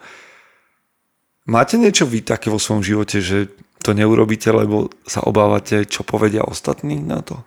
Máte 1.46 1.78
niečo 1.78 2.10
vy 2.10 2.26
také 2.26 2.50
vo 2.50 2.58
svojom 2.58 2.82
živote, 2.82 3.22
že 3.22 3.54
to 3.82 3.94
neurobíte, 3.94 4.50
lebo 4.50 4.90
sa 5.06 5.22
obávate, 5.22 5.86
čo 5.86 6.02
povedia 6.02 6.42
ostatní 6.42 6.98
na 6.98 7.22
to? 7.22 7.38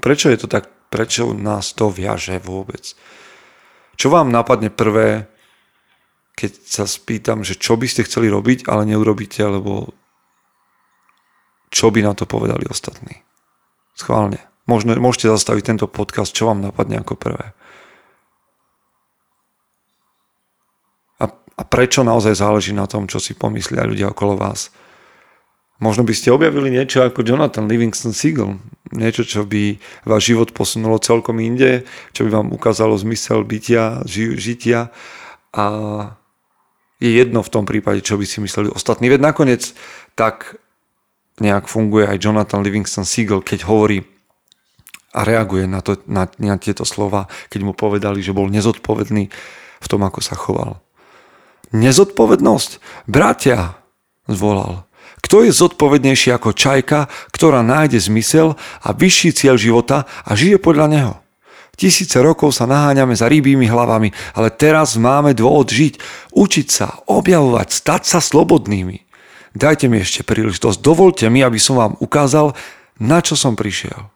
Prečo 0.00 0.32
je 0.32 0.40
to 0.40 0.48
tak 0.48 0.78
Prečo 0.88 1.36
nás 1.36 1.76
to 1.76 1.92
viaže 1.92 2.40
vôbec? 2.40 2.96
Čo 4.00 4.08
vám 4.08 4.32
napadne 4.32 4.72
prvé, 4.72 5.28
keď 6.38 6.52
sa 6.62 6.86
spýtam, 6.86 7.42
že 7.42 7.58
čo 7.58 7.74
by 7.74 7.90
ste 7.90 8.06
chceli 8.06 8.30
robiť, 8.30 8.70
ale 8.70 8.86
neurobíte, 8.86 9.42
lebo 9.42 9.90
čo 11.74 11.90
by 11.90 12.06
na 12.06 12.14
to 12.14 12.30
povedali 12.30 12.62
ostatní? 12.70 13.26
Schválne. 13.98 14.38
Možno, 14.70 14.94
môžete 14.94 15.34
zastaviť 15.34 15.74
tento 15.74 15.86
podcast, 15.90 16.30
čo 16.30 16.46
vám 16.46 16.62
napadne 16.62 17.02
ako 17.02 17.18
prvé. 17.18 17.50
A, 21.18 21.26
a 21.34 21.62
prečo 21.66 22.06
naozaj 22.06 22.38
záleží 22.38 22.70
na 22.70 22.86
tom, 22.86 23.10
čo 23.10 23.18
si 23.18 23.34
pomyslia 23.34 23.82
ľudia 23.82 24.14
okolo 24.14 24.38
vás? 24.38 24.70
Možno 25.82 26.06
by 26.06 26.14
ste 26.14 26.30
objavili 26.30 26.70
niečo 26.70 27.02
ako 27.02 27.26
Jonathan 27.26 27.66
Livingston 27.66 28.14
Seagull. 28.14 28.62
Niečo, 28.94 29.26
čo 29.26 29.42
by 29.42 29.78
váš 30.06 30.30
život 30.30 30.54
posunulo 30.54 31.02
celkom 31.02 31.42
inde, 31.42 31.82
čo 32.14 32.22
by 32.26 32.30
vám 32.30 32.48
ukázalo 32.54 32.94
zmysel 32.98 33.42
bytia, 33.42 34.06
ži- 34.06 34.38
žitia 34.38 34.90
a 35.54 35.64
je 36.98 37.10
jedno 37.14 37.46
v 37.46 37.52
tom 37.52 37.64
prípade, 37.64 38.02
čo 38.02 38.18
by 38.18 38.26
si 38.26 38.42
mysleli 38.42 38.70
ostatní. 38.70 39.06
Veď 39.06 39.22
nakoniec 39.22 39.74
tak 40.18 40.58
nejak 41.38 41.70
funguje 41.70 42.10
aj 42.10 42.18
Jonathan 42.18 42.62
Livingston 42.62 43.06
Seagull, 43.06 43.46
keď 43.46 43.66
hovorí 43.70 44.02
a 45.14 45.24
reaguje 45.24 45.64
na, 45.64 45.80
to, 45.80 45.96
na, 46.04 46.28
na 46.36 46.60
tieto 46.60 46.84
slova, 46.84 47.30
keď 47.48 47.60
mu 47.64 47.72
povedali, 47.72 48.20
že 48.20 48.36
bol 48.36 48.50
nezodpovedný 48.52 49.30
v 49.78 49.86
tom, 49.88 50.04
ako 50.04 50.20
sa 50.20 50.36
choval. 50.36 50.82
Nezodpovednosť? 51.72 52.82
Bratia, 53.08 53.78
zvolal. 54.28 54.84
Kto 55.24 55.42
je 55.44 55.52
zodpovednejší 55.52 56.34
ako 56.34 56.54
čajka, 56.54 57.08
ktorá 57.32 57.64
nájde 57.64 57.98
zmysel 57.98 58.54
a 58.84 58.88
vyšší 58.92 59.30
cieľ 59.34 59.56
života 59.56 60.04
a 60.24 60.36
žije 60.36 60.60
podľa 60.60 60.86
neho? 60.88 61.14
Tisíce 61.78 62.18
rokov 62.18 62.58
sa 62.58 62.66
naháňame 62.66 63.14
za 63.14 63.30
rybými 63.30 63.70
hlavami, 63.70 64.10
ale 64.34 64.50
teraz 64.50 64.98
máme 64.98 65.30
dôvod 65.30 65.70
žiť, 65.70 66.02
učiť 66.34 66.66
sa, 66.66 67.06
objavovať, 67.06 67.68
stať 67.70 68.02
sa 68.02 68.18
slobodnými. 68.18 69.06
Dajte 69.54 69.86
mi 69.86 70.02
ešte 70.02 70.26
príležitosť, 70.26 70.82
dovolte 70.82 71.30
mi, 71.30 71.38
aby 71.38 71.56
som 71.62 71.78
vám 71.78 71.94
ukázal, 72.02 72.58
na 72.98 73.22
čo 73.22 73.38
som 73.38 73.54
prišiel. 73.54 74.10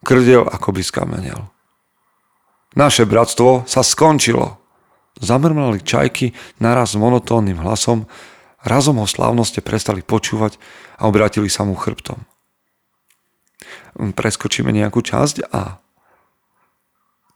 Krdel 0.00 0.48
ako 0.48 0.72
by 0.72 0.80
skamenel. 0.80 1.52
Naše 2.72 3.04
bratstvo 3.04 3.68
sa 3.68 3.84
skončilo. 3.84 4.56
Zamrmlali 5.20 5.84
čajky 5.84 6.32
naraz 6.64 6.96
monotónnym 6.96 7.60
hlasom, 7.60 8.08
Razom 8.66 8.98
ho 8.98 9.06
slávnosti 9.06 9.62
prestali 9.62 10.02
počúvať 10.02 10.58
a 10.98 11.06
obrátili 11.06 11.46
sa 11.46 11.62
mu 11.62 11.78
chrbtom. 11.78 12.18
Preskočíme 13.98 14.70
nejakú 14.70 15.02
časť 15.02 15.50
a 15.50 15.82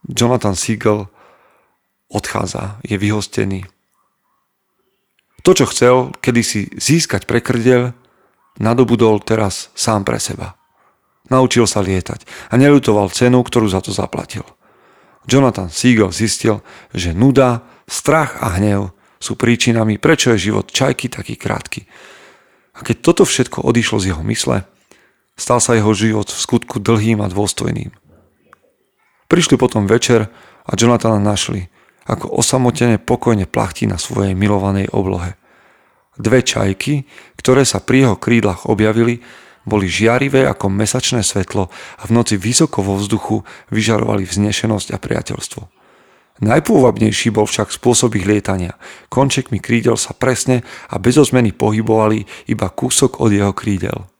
Jonathan 0.07 0.55
Siegel 0.55 1.11
odchádza, 2.07 2.79
je 2.87 2.95
vyhostený. 2.95 3.67
To, 5.43 5.51
čo 5.51 5.67
chcel 5.67 6.15
kedysi 6.23 6.71
získať 6.79 7.27
pre 7.27 7.43
krdeľ, 7.43 7.91
nadobudol 8.63 9.19
teraz 9.19 9.75
sám 9.75 10.07
pre 10.07 10.19
seba. 10.23 10.55
Naučil 11.27 11.67
sa 11.67 11.83
lietať 11.83 12.23
a 12.51 12.55
nelutoval 12.55 13.11
cenu, 13.11 13.43
ktorú 13.43 13.67
za 13.67 13.83
to 13.83 13.91
zaplatil. 13.91 14.43
Jonathan 15.27 15.71
Siegel 15.71 16.11
zistil, 16.11 16.63
že 16.91 17.15
nuda, 17.15 17.63
strach 17.87 18.39
a 18.43 18.55
hnev 18.59 18.91
sú 19.23 19.39
príčinami, 19.39 19.99
prečo 19.99 20.35
je 20.35 20.51
život 20.51 20.67
čajky 20.67 21.07
taký 21.07 21.39
krátky. 21.39 21.87
A 22.75 22.83
keď 22.83 22.95
toto 22.99 23.23
všetko 23.23 23.63
odišlo 23.63 24.03
z 24.03 24.11
jeho 24.11 24.23
mysle, 24.27 24.67
stal 25.37 25.59
sa 25.59 25.77
jeho 25.77 25.91
život 25.93 26.29
v 26.29 26.41
skutku 26.41 26.77
dlhým 26.79 27.21
a 27.21 27.31
dôstojným. 27.31 27.91
Prišli 29.27 29.57
potom 29.57 29.89
večer 29.89 30.29
a 30.63 30.71
Jonathana 30.77 31.17
našli, 31.17 31.73
ako 32.05 32.29
osamotene 32.37 32.99
pokojne 32.99 33.47
plachtí 33.47 33.87
na 33.87 33.97
svojej 33.97 34.35
milovanej 34.35 34.91
oblohe. 34.91 35.39
Dve 36.19 36.45
čajky, 36.45 37.09
ktoré 37.39 37.65
sa 37.65 37.81
pri 37.81 38.05
jeho 38.05 38.15
krídlach 38.19 38.69
objavili, 38.69 39.25
boli 39.63 39.87
žiarivé 39.87 40.45
ako 40.45 40.69
mesačné 40.69 41.23
svetlo 41.23 41.71
a 41.71 42.03
v 42.03 42.11
noci 42.11 42.35
vysoko 42.35 42.83
vo 42.83 42.99
vzduchu 42.99 43.47
vyžarovali 43.71 44.27
vznešenosť 44.27 44.93
a 44.93 44.97
priateľstvo. 44.99 45.61
Najpôvabnejší 46.43 47.31
bol 47.31 47.47
však 47.47 47.71
spôsob 47.71 48.19
ich 48.19 48.27
lietania. 48.27 48.75
Končekmi 49.07 49.63
krídel 49.63 49.95
sa 49.95 50.11
presne 50.11 50.67
a 50.91 50.99
bez 50.99 51.15
ozmeny 51.15 51.55
pohybovali 51.55 52.51
iba 52.51 52.67
kúsok 52.67 53.23
od 53.23 53.31
jeho 53.31 53.55
krídel. 53.55 54.12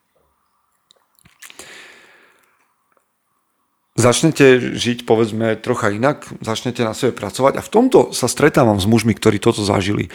Začnete 3.94 4.74
žiť 4.74 5.06
povedzme 5.06 5.54
trocha 5.62 5.94
inak, 5.94 6.26
začnete 6.42 6.82
na 6.82 6.98
sebe 6.98 7.14
pracovať 7.14 7.54
a 7.58 7.66
v 7.66 7.72
tomto 7.72 8.00
sa 8.12 8.26
stretávam 8.26 8.82
s 8.82 8.90
mužmi, 8.90 9.14
ktorí 9.14 9.38
toto 9.38 9.62
zažili. 9.62 10.10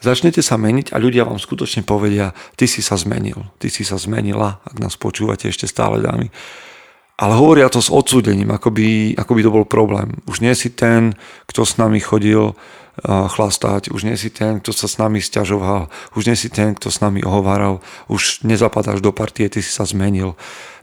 Začnete 0.00 0.40
sa 0.40 0.56
meniť 0.56 0.96
a 0.96 0.98
ľudia 0.98 1.28
vám 1.28 1.36
skutočne 1.36 1.84
povedia, 1.84 2.32
ty 2.56 2.64
si 2.64 2.80
sa 2.80 2.96
zmenil, 2.96 3.44
ty 3.60 3.68
si 3.68 3.84
sa 3.84 4.00
zmenila, 4.00 4.64
ak 4.64 4.80
nás 4.80 4.96
počúvate 4.96 5.52
ešte 5.52 5.68
stále 5.68 6.00
dámy. 6.00 6.32
Ale 7.20 7.36
hovoria 7.36 7.68
to 7.68 7.84
s 7.84 7.92
odsúdením, 7.92 8.48
ako 8.48 8.72
by, 8.72 9.12
ako 9.20 9.32
by 9.36 9.40
to 9.44 9.50
bol 9.52 9.66
problém. 9.68 10.24
Už 10.24 10.40
nie 10.40 10.56
si 10.56 10.72
ten, 10.72 11.12
kto 11.44 11.68
s 11.68 11.76
nami 11.76 12.00
chodil 12.00 12.56
chlastať, 13.04 13.92
už 13.92 14.08
nie 14.08 14.16
si 14.16 14.28
ten, 14.32 14.60
kto 14.60 14.72
sa 14.76 14.88
s 14.88 15.00
nami 15.00 15.20
stiažoval, 15.20 15.88
už 16.16 16.22
nie 16.28 16.36
si 16.36 16.52
ten, 16.52 16.76
kto 16.76 16.92
s 16.92 17.00
nami 17.00 17.24
ohováral, 17.24 17.80
už 18.12 18.44
nezapadáš 18.44 19.00
do 19.00 19.12
partie, 19.12 19.48
ty 19.48 19.64
si 19.64 19.72
sa 19.72 19.88
zmenil 19.88 20.36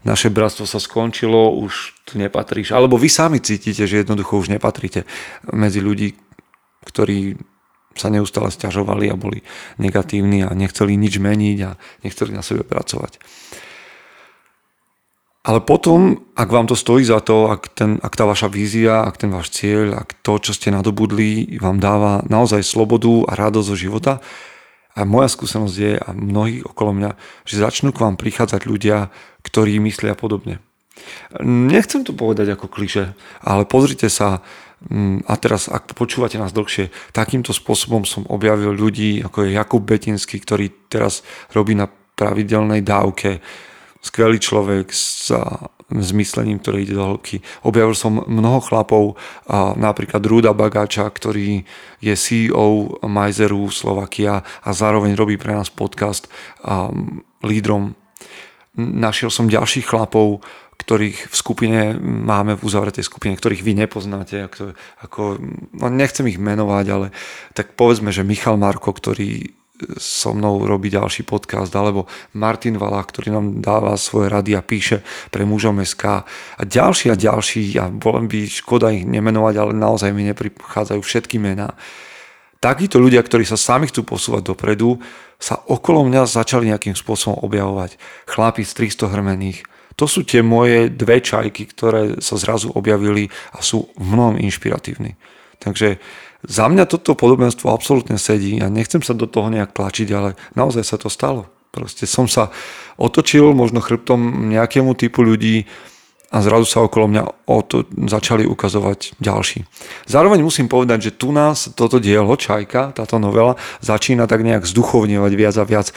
naše 0.07 0.31
bratstvo 0.31 0.63
sa 0.63 0.79
skončilo, 0.79 1.51
už 1.59 1.99
tu 2.07 2.15
nepatríš. 2.15 2.71
Alebo 2.71 2.95
vy 2.95 3.11
sami 3.11 3.43
cítite, 3.43 3.83
že 3.83 4.07
jednoducho 4.07 4.39
už 4.39 4.47
nepatríte 4.47 5.03
medzi 5.51 5.83
ľudí, 5.83 6.15
ktorí 6.87 7.35
sa 7.97 8.07
neustále 8.07 8.47
stiažovali 8.47 9.11
a 9.11 9.19
boli 9.19 9.43
negatívni 9.81 10.47
a 10.47 10.55
nechceli 10.55 10.95
nič 10.95 11.19
meniť 11.19 11.57
a 11.65 11.75
nechceli 12.07 12.31
na 12.31 12.45
sebe 12.45 12.63
pracovať. 12.63 13.19
Ale 15.47 15.63
potom, 15.63 16.27
ak 16.35 16.49
vám 16.51 16.67
to 16.67 16.75
stojí 16.75 17.07
za 17.07 17.23
to, 17.23 17.47
ak, 17.47 17.71
ten, 17.71 18.03
ak 18.03 18.19
tá 18.19 18.27
vaša 18.27 18.51
vízia, 18.51 19.07
ak 19.07 19.15
ten 19.15 19.31
váš 19.31 19.55
cieľ, 19.55 19.95
ak 19.95 20.19
to, 20.19 20.43
čo 20.43 20.51
ste 20.51 20.75
nadobudli, 20.75 21.55
vám 21.63 21.79
dáva 21.79 22.19
naozaj 22.27 22.67
slobodu 22.67 23.23
a 23.31 23.39
radosť 23.39 23.67
zo 23.71 23.77
života, 23.79 24.13
a 24.97 25.05
moja 25.05 25.31
skúsenosť 25.31 25.75
je, 25.77 25.93
a 25.95 26.09
mnohí 26.11 26.65
okolo 26.65 26.91
mňa, 26.91 27.11
že 27.47 27.61
začnú 27.63 27.93
k 27.93 28.01
vám 28.01 28.19
prichádzať 28.19 28.65
ľudia, 28.67 29.13
ktorí 29.45 29.79
myslia 29.87 30.17
podobne. 30.19 30.59
Nechcem 31.45 32.01
to 32.01 32.11
povedať 32.11 32.57
ako 32.57 32.67
kliše, 32.67 33.13
ale 33.45 33.63
pozrite 33.69 34.09
sa, 34.09 34.41
mm, 34.89 35.29
a 35.29 35.33
teraz 35.37 35.69
ak 35.69 35.93
počúvate 35.93 36.41
nás 36.41 36.51
dlhšie, 36.51 36.89
takýmto 37.13 37.53
spôsobom 37.53 38.03
som 38.03 38.27
objavil 38.27 38.73
ľudí, 38.73 39.21
ako 39.21 39.47
je 39.47 39.55
Jakub 39.55 39.85
Betinský, 39.85 40.41
ktorý 40.41 40.89
teraz 40.91 41.21
robí 41.53 41.77
na 41.77 41.87
pravidelnej 41.87 42.81
dávke, 42.81 43.39
skvelý 44.07 44.39
človek 44.39 44.87
s 44.95 45.35
zmyslením, 45.87 46.59
ktorý 46.59 46.83
ide 46.83 46.95
do 46.95 47.03
hĺbky. 47.03 47.43
Objavil 47.63 47.95
som 47.95 48.23
mnoho 48.23 48.59
chlapov, 48.63 49.15
napríklad 49.75 50.23
Rúda 50.23 50.51
Bagáča, 50.51 51.07
ktorý 51.07 51.63
je 51.99 52.15
CEO 52.15 52.99
Majzeru 53.07 53.67
Slovakia 53.71 54.43
a 54.63 54.69
zároveň 54.71 55.15
robí 55.15 55.35
pre 55.39 55.55
nás 55.55 55.71
podcast 55.71 56.27
lídrom. 57.43 57.95
Našiel 58.77 59.31
som 59.31 59.47
ďalších 59.47 59.87
chlapov, 59.87 60.43
ktorých 60.77 61.33
v 61.33 61.35
skupine 61.35 61.79
máme 61.99 62.53
v 62.53 62.61
uzavretej 62.67 63.01
skupine, 63.01 63.33
ktorých 63.33 63.65
vy 63.65 63.73
nepoznáte. 63.73 64.45
Ako, 64.45 64.77
ako, 65.01 65.21
no 65.73 65.85
nechcem 65.89 66.29
ich 66.29 66.37
menovať, 66.37 66.85
ale 66.93 67.07
tak 67.57 67.73
povedzme, 67.73 68.13
že 68.13 68.27
Michal 68.27 68.61
Marko, 68.61 68.93
ktorý 68.93 69.55
so 69.97 70.33
mnou 70.33 70.65
robí 70.65 70.89
ďalší 70.89 71.23
podcast, 71.23 71.69
alebo 71.75 72.09
Martin 72.33 72.81
Vala, 72.81 73.01
ktorý 73.05 73.33
nám 73.33 73.61
dáva 73.61 73.93
svoje 73.95 74.33
rady 74.33 74.57
a 74.57 74.65
píše 74.65 75.05
pre 75.29 75.45
mužom 75.45 75.81
SK 75.81 76.03
a 76.57 76.61
ďalší 76.65 77.13
a 77.13 77.15
ďalší, 77.15 77.63
a 77.77 77.89
volem 77.89 78.25
by 78.25 78.49
škoda 78.49 78.89
ich 78.89 79.05
nemenovať, 79.05 79.55
ale 79.57 79.71
naozaj 79.77 80.09
mi 80.13 80.25
neprichádzajú 80.33 81.01
všetky 81.01 81.37
mená. 81.37 81.77
Takíto 82.57 82.97
ľudia, 82.97 83.21
ktorí 83.21 83.45
sa 83.45 83.53
sami 83.53 83.85
chcú 83.85 84.01
posúvať 84.01 84.49
dopredu, 84.49 84.97
sa 85.37 85.61
okolo 85.69 86.09
mňa 86.09 86.25
začali 86.25 86.73
nejakým 86.73 86.97
spôsobom 86.97 87.37
objavovať. 87.45 88.01
Chlapi 88.25 88.65
z 88.65 88.97
300 88.97 89.13
hrmených. 89.13 89.61
To 89.97 90.05
sú 90.09 90.25
tie 90.25 90.41
moje 90.41 90.89
dve 90.89 91.21
čajky, 91.21 91.69
ktoré 91.69 92.17
sa 92.21 92.37
zrazu 92.37 92.73
objavili 92.73 93.29
a 93.53 93.61
sú 93.61 93.89
v 93.97 94.05
mnohom 94.09 94.41
inšpiratívni. 94.41 95.17
Takže 95.57 95.97
za 96.45 96.69
mňa 96.69 96.85
toto 96.85 97.17
podobenstvo 97.17 97.73
absolútne 97.73 98.21
sedí 98.21 98.61
a 98.61 98.69
nechcem 98.69 99.01
sa 99.01 99.17
do 99.17 99.25
toho 99.25 99.49
nejak 99.49 99.73
tlačiť, 99.73 100.07
ale 100.13 100.37
naozaj 100.53 100.83
sa 100.85 100.97
to 101.01 101.09
stalo. 101.09 101.49
Proste 101.73 102.05
som 102.09 102.25
sa 102.29 102.49
otočil 102.97 103.53
možno 103.53 103.81
chrbtom 103.81 104.49
nejakému 104.49 104.97
typu 104.97 105.21
ľudí 105.21 105.69
a 106.27 106.43
zrazu 106.43 106.67
sa 106.67 106.83
okolo 106.83 107.07
mňa 107.07 107.23
o 107.47 107.57
to 107.63 107.87
začali 107.87 108.43
ukazovať 108.43 109.15
ďalší. 109.23 109.63
Zároveň 110.11 110.43
musím 110.43 110.67
povedať, 110.67 111.11
že 111.11 111.15
tu 111.15 111.31
nás 111.31 111.71
toto 111.71 112.03
dielo, 112.03 112.35
Čajka, 112.35 112.91
táto 112.91 113.15
novela, 113.15 113.55
začína 113.79 114.27
tak 114.27 114.43
nejak 114.43 114.67
zduchovňovať 114.67 115.31
viac 115.39 115.55
a 115.55 115.63
viac. 115.63 115.87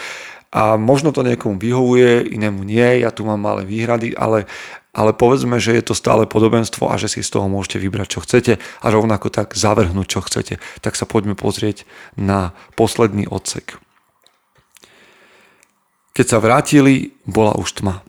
A 0.50 0.74
možno 0.74 1.14
to 1.14 1.22
niekomu 1.22 1.62
vyhovuje, 1.62 2.34
inému 2.34 2.66
nie, 2.66 3.06
ja 3.06 3.14
tu 3.14 3.22
mám 3.22 3.38
malé 3.38 3.62
výhrady, 3.62 4.18
ale 4.18 4.50
ale 4.90 5.14
povedzme, 5.14 5.62
že 5.62 5.78
je 5.78 5.84
to 5.86 5.94
stále 5.94 6.26
podobenstvo 6.26 6.90
a 6.90 6.98
že 6.98 7.06
si 7.06 7.22
z 7.22 7.30
toho 7.30 7.46
môžete 7.46 7.78
vybrať, 7.78 8.08
čo 8.10 8.24
chcete 8.26 8.52
a 8.58 8.86
rovnako 8.90 9.30
tak 9.30 9.54
zavrhnúť, 9.54 10.06
čo 10.10 10.20
chcete. 10.26 10.58
Tak 10.82 10.98
sa 10.98 11.06
poďme 11.06 11.38
pozrieť 11.38 11.86
na 12.18 12.50
posledný 12.74 13.30
odsek. 13.30 13.78
Keď 16.10 16.26
sa 16.26 16.42
vrátili, 16.42 17.14
bola 17.22 17.54
už 17.54 17.80
tma. 17.80 18.02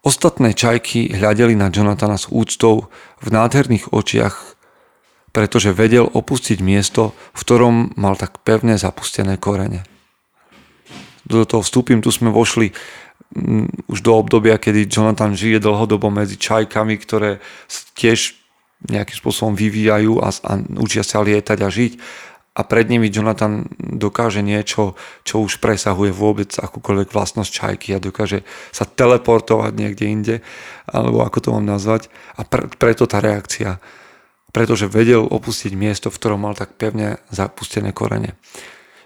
Ostatné 0.00 0.56
čajky 0.56 1.12
hľadeli 1.12 1.52
na 1.52 1.68
Jonathana 1.68 2.16
s 2.16 2.24
úctou 2.32 2.88
v 3.20 3.28
nádherných 3.28 3.92
očiach, 3.92 4.56
pretože 5.36 5.76
vedel 5.76 6.08
opustiť 6.08 6.64
miesto, 6.64 7.12
v 7.36 7.40
ktorom 7.44 7.74
mal 8.00 8.16
tak 8.16 8.40
pevne 8.40 8.80
zapustené 8.80 9.36
korene. 9.36 9.84
Do 11.30 11.46
toho 11.46 11.62
vstúpim, 11.62 12.02
tu 12.02 12.10
sme 12.10 12.34
vošli 12.34 12.74
už 13.86 14.02
do 14.02 14.12
obdobia, 14.18 14.58
kedy 14.58 14.90
Jonathan 14.90 15.38
žije 15.38 15.62
dlhodobo 15.62 16.10
medzi 16.10 16.34
čajkami, 16.34 16.98
ktoré 16.98 17.38
tiež 17.94 18.34
nejakým 18.90 19.14
spôsobom 19.14 19.54
vyvíjajú 19.54 20.18
a, 20.18 20.34
a 20.34 20.52
učia 20.82 21.06
sa 21.06 21.22
lietať 21.22 21.58
a 21.62 21.68
žiť 21.70 21.92
a 22.50 22.66
pred 22.66 22.90
nimi 22.90 23.08
Jonathan 23.08 23.70
dokáže 23.78 24.42
niečo, 24.42 24.98
čo 25.22 25.46
už 25.46 25.62
presahuje 25.62 26.10
vôbec 26.10 26.50
akúkoľvek 26.58 27.14
vlastnosť 27.14 27.50
čajky 27.50 27.88
a 27.94 28.02
dokáže 28.02 28.42
sa 28.74 28.84
teleportovať 28.84 29.72
niekde 29.72 30.04
inde, 30.10 30.36
alebo 30.90 31.22
ako 31.22 31.38
to 31.38 31.48
mám 31.54 31.64
nazvať. 31.64 32.10
A 32.34 32.42
pre, 32.42 32.66
preto 32.66 33.06
tá 33.06 33.22
reakcia. 33.22 33.78
Pretože 34.50 34.90
vedel 34.90 35.22
opustiť 35.22 35.78
miesto, 35.78 36.10
v 36.10 36.18
ktorom 36.18 36.42
mal 36.42 36.58
tak 36.58 36.74
pevne 36.74 37.22
zapustené 37.30 37.94
korene. 37.94 38.34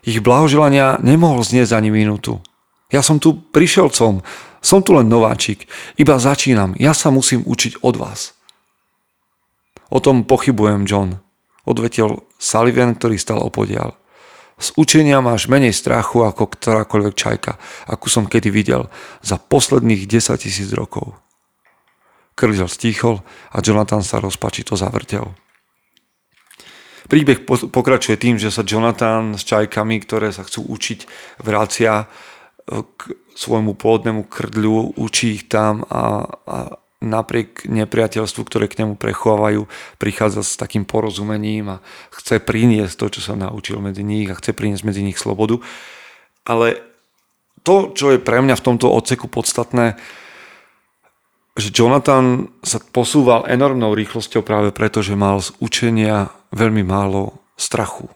Ich 0.04 0.20
blahoželania 0.20 1.00
nemohol 1.00 1.40
znieť 1.40 1.72
ani 1.80 1.88
minútu. 1.88 2.44
Ja 2.92 3.00
som 3.00 3.16
tu 3.16 3.34
prišelcom, 3.34 4.20
som 4.60 4.80
tu 4.84 4.90
len 4.92 5.08
nováčik, 5.08 5.64
iba 5.96 6.20
začínam, 6.20 6.76
ja 6.76 6.92
sa 6.92 7.08
musím 7.08 7.42
učiť 7.44 7.80
od 7.80 7.96
vás. 7.96 8.36
O 9.88 9.98
tom 10.04 10.28
pochybujem, 10.28 10.84
John, 10.84 11.20
odvetil 11.64 12.24
Sullivan, 12.36 12.96
ktorý 12.96 13.16
stal 13.16 13.40
opodial. 13.40 13.96
Z 14.60 14.70
učenia 14.78 15.18
máš 15.18 15.50
menej 15.50 15.74
strachu 15.74 16.22
ako 16.22 16.46
ktorákoľvek 16.46 17.14
čajka, 17.18 17.58
akú 17.90 18.06
som 18.06 18.30
kedy 18.30 18.54
videl 18.54 18.86
za 19.24 19.40
posledných 19.40 20.06
10 20.06 20.38
tisíc 20.38 20.70
rokov. 20.70 21.18
Krzel 22.38 22.70
stíchol 22.70 23.22
a 23.50 23.58
Jonathan 23.62 24.02
sa 24.02 24.22
rozpačito 24.22 24.78
zavrtel. 24.78 25.34
Príbeh 27.04 27.44
pokračuje 27.46 28.16
tým, 28.16 28.40
že 28.40 28.48
sa 28.48 28.64
Jonathan 28.64 29.36
s 29.36 29.44
čajkami, 29.44 30.00
ktoré 30.00 30.32
sa 30.32 30.40
chcú 30.44 30.64
učiť, 30.64 31.04
vracia 31.44 32.08
k 32.64 33.00
svojmu 33.36 33.76
pôvodnému 33.76 34.24
krdľu, 34.24 34.96
učí 34.96 35.36
ich 35.36 35.44
tam 35.52 35.84
a, 35.92 36.24
a 36.48 36.58
napriek 37.04 37.68
nepriateľstvu, 37.68 38.40
ktoré 38.48 38.64
k 38.66 38.80
nemu 38.82 38.96
prechovajú, 38.96 39.68
prichádza 40.00 40.40
s 40.40 40.56
takým 40.56 40.88
porozumením 40.88 41.76
a 41.76 41.82
chce 42.16 42.40
priniesť 42.40 42.96
to, 42.96 43.06
čo 43.12 43.20
sa 43.20 43.34
naučil 43.36 43.84
medzi 43.84 44.00
nich 44.00 44.32
a 44.32 44.38
chce 44.38 44.56
priniesť 44.56 44.84
medzi 44.88 45.04
nich 45.04 45.20
slobodu. 45.20 45.60
Ale 46.48 46.80
to, 47.60 47.92
čo 47.92 48.16
je 48.16 48.18
pre 48.20 48.40
mňa 48.40 48.56
v 48.56 48.64
tomto 48.64 48.88
odseku 48.88 49.28
podstatné, 49.28 50.00
že 51.54 51.70
Jonathan 51.70 52.50
sa 52.66 52.82
posúval 52.82 53.46
enormnou 53.46 53.94
rýchlosťou 53.94 54.42
práve 54.42 54.74
preto, 54.74 55.06
že 55.06 55.14
mal 55.14 55.38
z 55.38 55.54
učenia 55.62 56.34
veľmi 56.50 56.82
málo 56.82 57.38
strachu. 57.54 58.10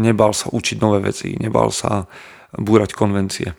Nebal 0.00 0.32
sa 0.32 0.48
učiť 0.48 0.76
nové 0.80 1.04
veci, 1.04 1.36
nebal 1.36 1.68
sa 1.68 2.08
búrať 2.56 2.96
konvencie. 2.96 3.52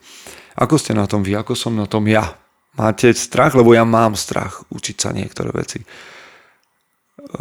Ako 0.58 0.82
ste 0.82 0.98
na 0.98 1.06
tom 1.06 1.22
vy, 1.22 1.38
ako 1.38 1.54
som 1.54 1.78
na 1.78 1.86
tom 1.86 2.10
ja? 2.10 2.26
Máte 2.74 3.14
strach? 3.14 3.54
Lebo 3.54 3.78
ja 3.78 3.86
mám 3.86 4.18
strach 4.18 4.66
učiť 4.74 4.98
sa 4.98 5.14
niektoré 5.14 5.54
veci. 5.54 5.86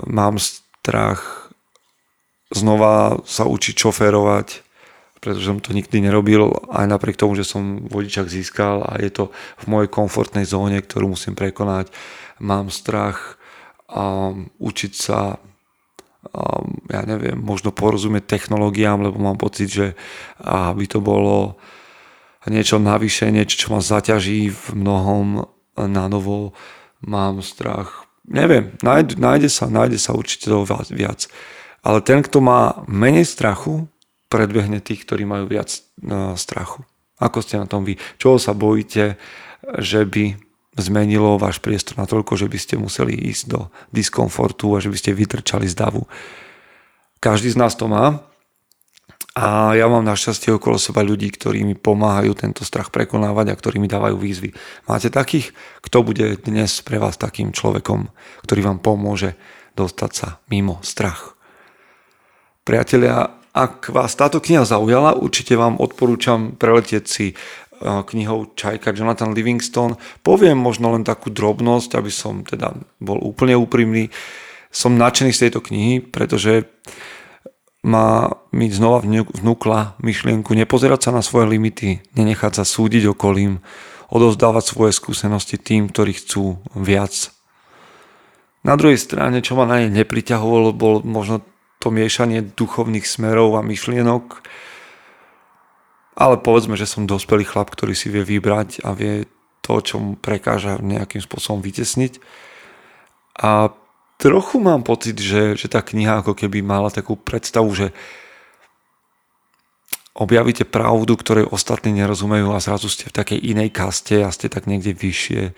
Mám 0.04 0.36
strach 0.36 1.48
znova 2.52 3.20
sa 3.24 3.48
učiť 3.48 3.74
šoférovať, 3.76 4.67
pretože 5.18 5.50
som 5.50 5.58
to 5.58 5.74
nikdy 5.74 6.02
nerobil, 6.02 6.50
aj 6.70 6.86
napriek 6.86 7.18
tomu, 7.18 7.34
že 7.34 7.46
som 7.46 7.86
vodičak 7.86 8.30
získal 8.30 8.86
a 8.86 8.98
je 9.02 9.10
to 9.10 9.24
v 9.60 9.64
mojej 9.66 9.90
komfortnej 9.90 10.46
zóne, 10.46 10.78
ktorú 10.78 11.14
musím 11.14 11.34
prekonať. 11.34 11.90
Mám 12.38 12.70
strach 12.70 13.38
um, 13.90 14.50
učiť 14.62 14.92
sa 14.94 15.42
um, 16.34 16.78
ja 16.90 17.02
neviem, 17.06 17.38
možno 17.38 17.70
porozumieť 17.74 18.26
technológiám, 18.26 19.02
lebo 19.02 19.18
mám 19.18 19.38
pocit, 19.38 19.68
že 19.70 19.86
aby 20.42 20.84
to 20.86 20.98
bolo 21.02 21.58
niečo 22.48 22.80
navyše, 22.80 23.28
niečo, 23.28 23.66
čo 23.66 23.68
ma 23.76 23.80
zaťaží 23.84 24.48
v 24.48 24.64
mnohom 24.72 25.44
na 25.76 26.04
novo, 26.08 26.56
mám 27.04 27.44
strach. 27.44 28.08
Neviem, 28.28 28.76
nájde, 28.84 29.20
nájde 29.20 29.48
sa, 29.52 29.68
nájde 29.70 30.00
sa 30.00 30.16
určite 30.16 30.48
toho 30.48 30.64
viac. 30.92 31.28
Ale 31.84 32.02
ten, 32.02 32.24
kto 32.24 32.42
má 32.42 32.84
menej 32.88 33.24
strachu, 33.24 33.86
predbehne 34.28 34.84
tých, 34.84 35.04
ktorí 35.08 35.24
majú 35.24 35.48
viac 35.48 35.72
uh, 35.72 36.36
strachu. 36.36 36.84
Ako 37.18 37.42
ste 37.42 37.58
na 37.58 37.66
tom 37.66 37.82
vy? 37.82 37.98
Čoho 38.20 38.38
sa 38.38 38.54
bojíte, 38.54 39.18
že 39.82 40.06
by 40.06 40.38
zmenilo 40.78 41.34
váš 41.40 41.58
priestor 41.58 41.98
na 41.98 42.06
toľko, 42.06 42.38
že 42.38 42.46
by 42.46 42.58
ste 42.60 42.74
museli 42.78 43.18
ísť 43.34 43.44
do 43.50 43.60
diskomfortu 43.90 44.78
a 44.78 44.78
že 44.78 44.92
by 44.92 44.96
ste 44.96 45.18
vytrčali 45.18 45.66
z 45.66 45.74
davu? 45.74 46.06
Každý 47.18 47.50
z 47.50 47.58
nás 47.58 47.74
to 47.74 47.90
má 47.90 48.22
a 49.34 49.74
ja 49.74 49.86
mám 49.90 50.06
našťastie 50.06 50.54
okolo 50.54 50.78
seba 50.78 51.02
ľudí, 51.02 51.30
ktorí 51.30 51.66
mi 51.66 51.74
pomáhajú 51.74 52.34
tento 52.38 52.62
strach 52.62 52.94
prekonávať 52.94 53.50
a 53.50 53.58
ktorí 53.58 53.82
mi 53.82 53.90
dávajú 53.90 54.18
výzvy. 54.18 54.54
Máte 54.86 55.10
takých? 55.10 55.50
Kto 55.82 56.06
bude 56.06 56.38
dnes 56.38 56.78
pre 56.82 56.98
vás 57.02 57.18
takým 57.18 57.50
človekom, 57.50 58.10
ktorý 58.46 58.60
vám 58.66 58.78
pomôže 58.78 59.34
dostať 59.74 60.10
sa 60.14 60.28
mimo 60.50 60.78
strach? 60.86 61.38
Priatelia, 62.62 63.37
ak 63.58 63.90
vás 63.90 64.14
táto 64.14 64.38
kniha 64.38 64.62
zaujala, 64.62 65.18
určite 65.18 65.58
vám 65.58 65.82
odporúčam 65.82 66.54
preletieť 66.54 67.04
si 67.10 67.26
e, 67.30 67.34
knihou 67.82 68.54
Čajka 68.54 68.94
Jonathan 68.94 69.34
Livingstone. 69.34 69.98
Poviem 70.22 70.54
možno 70.54 70.94
len 70.94 71.02
takú 71.02 71.34
drobnosť, 71.34 71.98
aby 71.98 72.12
som 72.14 72.46
teda 72.46 72.78
bol 73.02 73.18
úplne 73.18 73.58
úprimný. 73.58 74.14
Som 74.70 74.94
nadšený 74.94 75.34
z 75.34 75.42
tejto 75.48 75.60
knihy, 75.66 75.98
pretože 75.98 76.70
má 77.82 78.30
mi 78.54 78.70
znova 78.70 79.02
vnúkla 79.06 79.98
myšlienku 80.02 80.54
nepozerať 80.54 81.08
sa 81.08 81.10
na 81.14 81.22
svoje 81.22 81.50
limity, 81.50 82.02
nenechať 82.14 82.62
sa 82.62 82.64
súdiť 82.66 83.10
okolím, 83.10 83.62
odovzdávať 84.10 84.64
svoje 84.66 84.92
skúsenosti 84.94 85.58
tým, 85.58 85.90
ktorí 85.90 86.14
chcú 86.14 86.62
viac. 86.74 87.34
Na 88.66 88.74
druhej 88.74 88.98
strane, 88.98 89.38
čo 89.40 89.54
ma 89.54 89.64
na 89.64 89.82
nej 89.82 89.90
nepriťahovalo, 89.94 90.74
bol 90.74 91.00
možno 91.06 91.42
to 91.78 91.94
miešanie 91.94 92.42
duchovných 92.42 93.06
smerov 93.06 93.54
a 93.54 93.62
myšlienok, 93.62 94.42
ale 96.18 96.34
povedzme, 96.42 96.74
že 96.74 96.90
som 96.90 97.06
dospelý 97.06 97.46
chlap, 97.46 97.70
ktorý 97.70 97.94
si 97.94 98.10
vie 98.10 98.26
vybrať 98.26 98.82
a 98.82 98.90
vie 98.90 99.30
to, 99.62 99.78
čo 99.78 100.02
mu 100.02 100.18
prekáža 100.18 100.82
nejakým 100.82 101.22
spôsobom 101.22 101.62
vytesniť. 101.62 102.18
A 103.38 103.70
trochu 104.18 104.58
mám 104.58 104.82
pocit, 104.82 105.14
že, 105.22 105.54
že 105.54 105.70
tá 105.70 105.78
kniha 105.78 106.26
ako 106.26 106.34
keby 106.34 106.58
mala 106.58 106.90
takú 106.90 107.14
predstavu, 107.14 107.70
že 107.70 107.94
objavíte 110.18 110.66
pravdu, 110.66 111.14
ktorej 111.14 111.46
ostatní 111.46 111.94
nerozumejú 111.94 112.50
a 112.50 112.58
zrazu 112.58 112.90
ste 112.90 113.06
v 113.06 113.14
takej 113.14 113.38
inej 113.38 113.70
kaste 113.70 114.26
a 114.26 114.34
ste 114.34 114.50
tak 114.50 114.66
niekde 114.66 114.90
vyššie. 114.98 115.54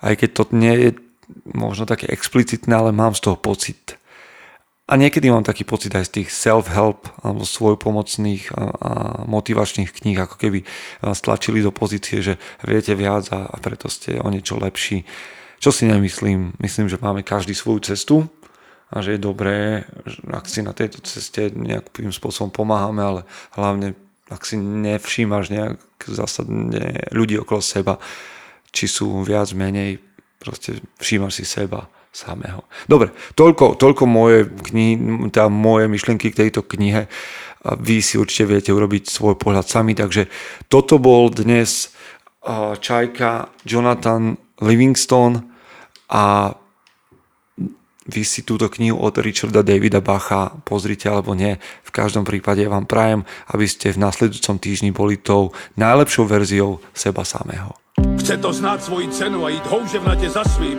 Aj 0.00 0.14
keď 0.16 0.30
to 0.32 0.42
nie 0.56 0.74
je 0.80 0.90
možno 1.52 1.84
také 1.84 2.08
explicitné, 2.08 2.72
ale 2.72 2.96
mám 2.96 3.12
z 3.12 3.28
toho 3.28 3.36
pocit. 3.36 3.99
A 4.90 4.98
niekedy 4.98 5.30
mám 5.30 5.46
taký 5.46 5.62
pocit 5.62 5.94
aj 5.94 6.10
z 6.10 6.14
tých 6.18 6.34
self-help 6.34 7.06
alebo 7.22 7.46
svojpomocných 7.46 8.50
a, 8.50 8.54
a 8.58 8.90
motivačných 9.22 9.94
kníh, 9.94 10.18
ako 10.18 10.34
keby 10.34 10.66
stlačili 11.14 11.62
do 11.62 11.70
pozície, 11.70 12.18
že 12.18 12.42
viete 12.66 12.98
viac 12.98 13.30
a, 13.30 13.46
a 13.46 13.56
preto 13.62 13.86
ste 13.86 14.18
o 14.18 14.26
niečo 14.26 14.58
lepší. 14.58 15.06
Čo 15.62 15.70
si 15.70 15.86
nemyslím? 15.86 16.58
Myslím, 16.58 16.90
že 16.90 16.98
máme 16.98 17.22
každý 17.22 17.54
svoju 17.54 17.86
cestu 17.86 18.26
a 18.90 18.98
že 18.98 19.14
je 19.14 19.22
dobré, 19.22 19.86
ak 20.26 20.50
si 20.50 20.58
na 20.66 20.74
tejto 20.74 20.98
ceste 21.06 21.54
nejakým 21.54 22.10
spôsobom 22.10 22.50
pomáhame, 22.50 22.98
ale 22.98 23.20
hlavne 23.54 23.94
ak 24.26 24.42
si 24.42 24.58
nevšímaš 24.58 25.54
nejak 25.54 25.78
zásadne 26.10 27.06
ľudí 27.14 27.38
okolo 27.38 27.62
seba, 27.62 28.02
či 28.74 28.90
sú 28.90 29.22
viac, 29.22 29.54
menej, 29.54 30.02
proste 30.42 30.82
všímaš 30.98 31.38
si 31.38 31.44
seba 31.46 31.86
samého. 32.10 32.66
Dobre, 32.90 33.14
toľko, 33.38 33.78
toľko 33.78 34.04
moje, 34.06 34.50
knihy, 34.50 35.30
tá 35.30 35.46
moje 35.46 35.86
myšlienky 35.86 36.34
k 36.34 36.46
tejto 36.46 36.66
knihe. 36.66 37.06
Vy 37.60 38.02
si 38.02 38.18
určite 38.18 38.50
viete 38.50 38.70
urobiť 38.74 39.06
svoj 39.06 39.38
pohľad 39.38 39.66
sami, 39.68 39.94
takže 39.94 40.26
toto 40.66 40.98
bol 40.98 41.30
dnes 41.30 41.94
Čajka 42.80 43.52
Jonathan 43.68 44.40
Livingstone 44.64 45.44
a 46.08 46.56
vy 48.10 48.26
si 48.26 48.42
túto 48.42 48.66
knihu 48.66 48.98
od 48.98 49.14
Richarda 49.22 49.62
Davida 49.62 50.02
Bacha 50.02 50.50
pozrite 50.66 51.06
alebo 51.06 51.36
nie. 51.36 51.60
V 51.86 51.90
každom 51.94 52.26
prípade 52.26 52.66
vám 52.66 52.88
prajem, 52.88 53.22
aby 53.54 53.68
ste 53.70 53.94
v 53.94 54.02
nasledujúcom 54.02 54.58
týždni 54.58 54.90
boli 54.90 55.14
tou 55.20 55.54
najlepšou 55.78 56.26
verziou 56.26 56.82
seba 56.90 57.22
samého. 57.22 57.76
Chce 58.18 58.40
to 58.40 58.50
znát 58.52 58.82
svoji 58.82 59.08
cenu 59.08 59.44
a 59.44 59.48
jít 59.48 59.66
houževnatě 59.66 60.30
za 60.30 60.44
svým. 60.44 60.78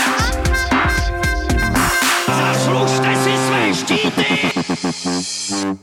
cheating. 3.97 5.79